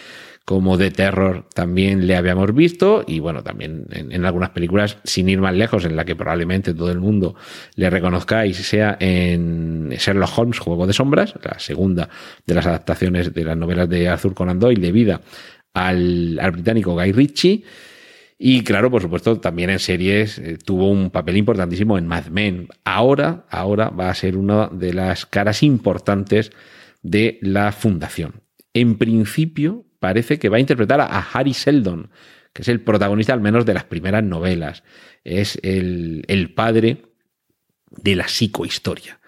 como 0.46 0.78
de 0.78 0.92
terror 0.92 1.50
también 1.56 2.06
le 2.06 2.16
habíamos 2.16 2.54
visto 2.54 3.04
y 3.06 3.20
bueno, 3.20 3.44
también 3.44 3.88
en, 3.92 4.26
algunas 4.26 4.52
películas, 4.52 5.00
sin 5.04 5.28
ir 5.28 5.42
más 5.42 5.56
lejos, 5.56 5.86
en 5.86 5.96
la 5.96 6.06
que 6.06 6.16
probablemente 6.16 6.76
todo 6.76 6.92
el 6.92 7.00
mundo 7.00 7.36
le 7.76 7.90
reconozcáis, 7.90 8.58
sea 8.58 8.96
en 9.00 9.90
Sherlock 9.90 10.38
Holmes, 10.38 10.60
Juego 10.60 10.86
de 10.86 10.94
Sombras, 10.94 11.34
la 11.44 11.58
segunda 11.58 12.10
de 12.46 12.54
las 12.54 12.68
adaptaciones 12.68 13.34
de 13.34 13.44
las 13.44 13.58
novelas 13.58 13.90
de 13.90 14.08
Arthur 14.08 14.36
Conan 14.36 14.60
Doyle 14.60 14.80
debido 14.80 15.20
al, 15.74 16.38
al 16.40 16.52
británico 16.52 16.94
Guy 16.94 17.12
Ritchie. 17.12 17.64
Y 18.38 18.64
claro, 18.64 18.92
por 18.92 19.02
supuesto, 19.02 19.40
también 19.40 19.72
en 19.72 19.80
series 19.80 20.38
eh, 20.38 20.58
tuvo 20.64 20.92
un 20.92 21.10
papel 21.10 21.38
importantísimo 21.38 21.98
en 21.98 22.06
Mad 22.06 22.28
Men. 22.28 22.68
Ahora, 22.84 23.46
ahora 23.50 23.90
va 23.90 24.10
a 24.10 24.16
ser 24.16 24.38
una 24.38 24.68
de 24.68 24.94
las 24.94 25.26
caras 25.26 25.64
importantes 25.64 26.52
de 27.02 27.40
la 27.42 27.72
fundación. 27.72 28.42
En 28.74 28.98
principio, 28.98 29.86
parece 30.00 30.40
que 30.40 30.50
va 30.50 30.58
a 30.58 30.60
interpretar 30.60 31.02
a 31.02 31.20
Harry 31.20 31.54
Seldon, 31.54 32.10
que 32.54 32.62
es 32.62 32.68
el 32.68 32.82
protagonista 32.82 33.34
al 33.34 33.42
menos 33.42 33.66
de 33.66 33.74
las 33.74 33.84
primeras 33.84 34.24
novelas. 34.24 34.84
Es 35.24 35.60
el, 35.64 36.54
padre 36.56 37.04
de 37.90 38.16
la 38.16 38.28
psicohistoria. 38.28 39.20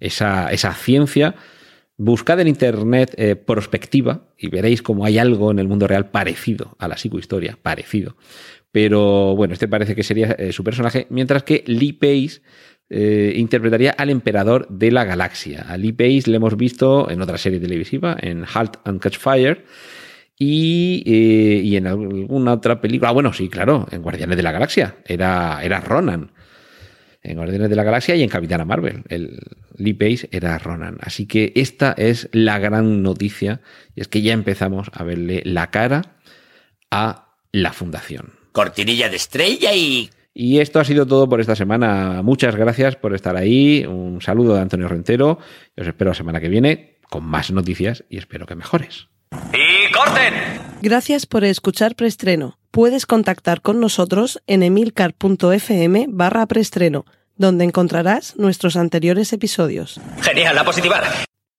esa, 0.00 0.50
esa 0.52 0.72
ciencia. 0.74 1.34
Buscad 1.98 2.40
en 2.40 2.48
internet 2.48 3.14
eh, 3.16 3.36
prospectiva 3.36 4.28
y 4.36 4.48
veréis 4.48 4.82
cómo 4.82 5.06
hay 5.06 5.16
algo 5.16 5.50
en 5.50 5.58
el 5.58 5.66
mundo 5.66 5.86
real 5.86 6.10
parecido 6.10 6.76
a 6.78 6.88
la 6.88 6.98
psicohistoria, 6.98 7.58
parecido. 7.60 8.16
Pero 8.70 9.34
bueno, 9.34 9.54
este 9.54 9.66
parece 9.66 9.94
que 9.94 10.02
sería 10.02 10.32
eh, 10.32 10.52
su 10.52 10.62
personaje, 10.62 11.06
mientras 11.08 11.42
que 11.42 11.64
Lee 11.66 11.94
Pace 11.94 12.42
eh, 12.90 13.32
interpretaría 13.36 13.90
al 13.92 14.10
emperador 14.10 14.68
de 14.68 14.92
la 14.92 15.04
galaxia. 15.04 15.62
A 15.62 15.76
Lee 15.76 15.92
Pace 15.92 16.30
le 16.30 16.36
hemos 16.36 16.56
visto 16.56 17.10
en 17.10 17.22
otra 17.22 17.38
serie 17.38 17.58
televisiva, 17.58 18.16
en 18.20 18.44
Halt 18.44 18.76
and 18.84 19.00
Catch 19.00 19.18
Fire, 19.18 19.64
y, 20.38 21.02
eh, 21.06 21.60
y, 21.62 21.76
en 21.76 21.86
alguna 21.86 22.52
otra 22.52 22.80
película. 22.80 23.10
Ah, 23.10 23.12
bueno, 23.12 23.32
sí, 23.32 23.48
claro, 23.48 23.86
en 23.90 24.02
Guardianes 24.02 24.36
de 24.36 24.42
la 24.42 24.52
Galaxia. 24.52 24.96
Era, 25.06 25.60
era 25.62 25.80
Ronan. 25.80 26.32
En 27.22 27.36
Guardianes 27.36 27.70
de 27.70 27.76
la 27.76 27.84
Galaxia 27.84 28.14
y 28.14 28.22
en 28.22 28.28
Capitana 28.28 28.64
Marvel. 28.64 29.02
El 29.08 29.40
Lee 29.76 29.94
Pace 29.94 30.28
era 30.30 30.58
Ronan. 30.58 30.98
Así 31.00 31.26
que 31.26 31.52
esta 31.56 31.92
es 31.96 32.28
la 32.32 32.58
gran 32.58 33.02
noticia. 33.02 33.60
Y 33.94 34.00
es 34.00 34.08
que 34.08 34.22
ya 34.22 34.32
empezamos 34.32 34.90
a 34.92 35.02
verle 35.04 35.42
la 35.44 35.70
cara 35.70 36.16
a 36.90 37.34
la 37.52 37.72
fundación. 37.72 38.34
Cortinilla 38.52 39.08
de 39.08 39.16
estrella 39.16 39.74
y 39.74 40.10
y 40.38 40.60
esto 40.60 40.80
ha 40.80 40.84
sido 40.84 41.06
todo 41.06 41.30
por 41.30 41.40
esta 41.40 41.56
semana. 41.56 42.20
Muchas 42.22 42.56
gracias 42.56 42.94
por 42.94 43.14
estar 43.14 43.38
ahí. 43.38 43.86
Un 43.86 44.20
saludo 44.20 44.54
de 44.54 44.60
Antonio 44.60 44.86
Rentero. 44.86 45.38
Os 45.78 45.86
espero 45.86 46.10
la 46.10 46.14
semana 46.14 46.42
que 46.42 46.50
viene 46.50 46.98
con 47.08 47.24
más 47.24 47.50
noticias 47.50 48.04
y 48.10 48.18
espero 48.18 48.44
que 48.44 48.54
mejores. 48.54 49.08
¡Y 49.54 49.75
corten! 49.96 50.34
Gracias 50.82 51.26
por 51.26 51.44
escuchar 51.44 51.96
Preestreno. 51.96 52.58
Puedes 52.70 53.06
contactar 53.06 53.62
con 53.62 53.80
nosotros 53.80 54.42
en 54.46 54.62
emilcar.fm 54.62 56.06
barra 56.08 56.46
preestreno, 56.46 57.06
donde 57.36 57.64
encontrarás 57.64 58.36
nuestros 58.36 58.76
anteriores 58.76 59.32
episodios. 59.32 60.00
Genial, 60.20 60.58
a 60.58 60.64
positivar. 60.64 61.04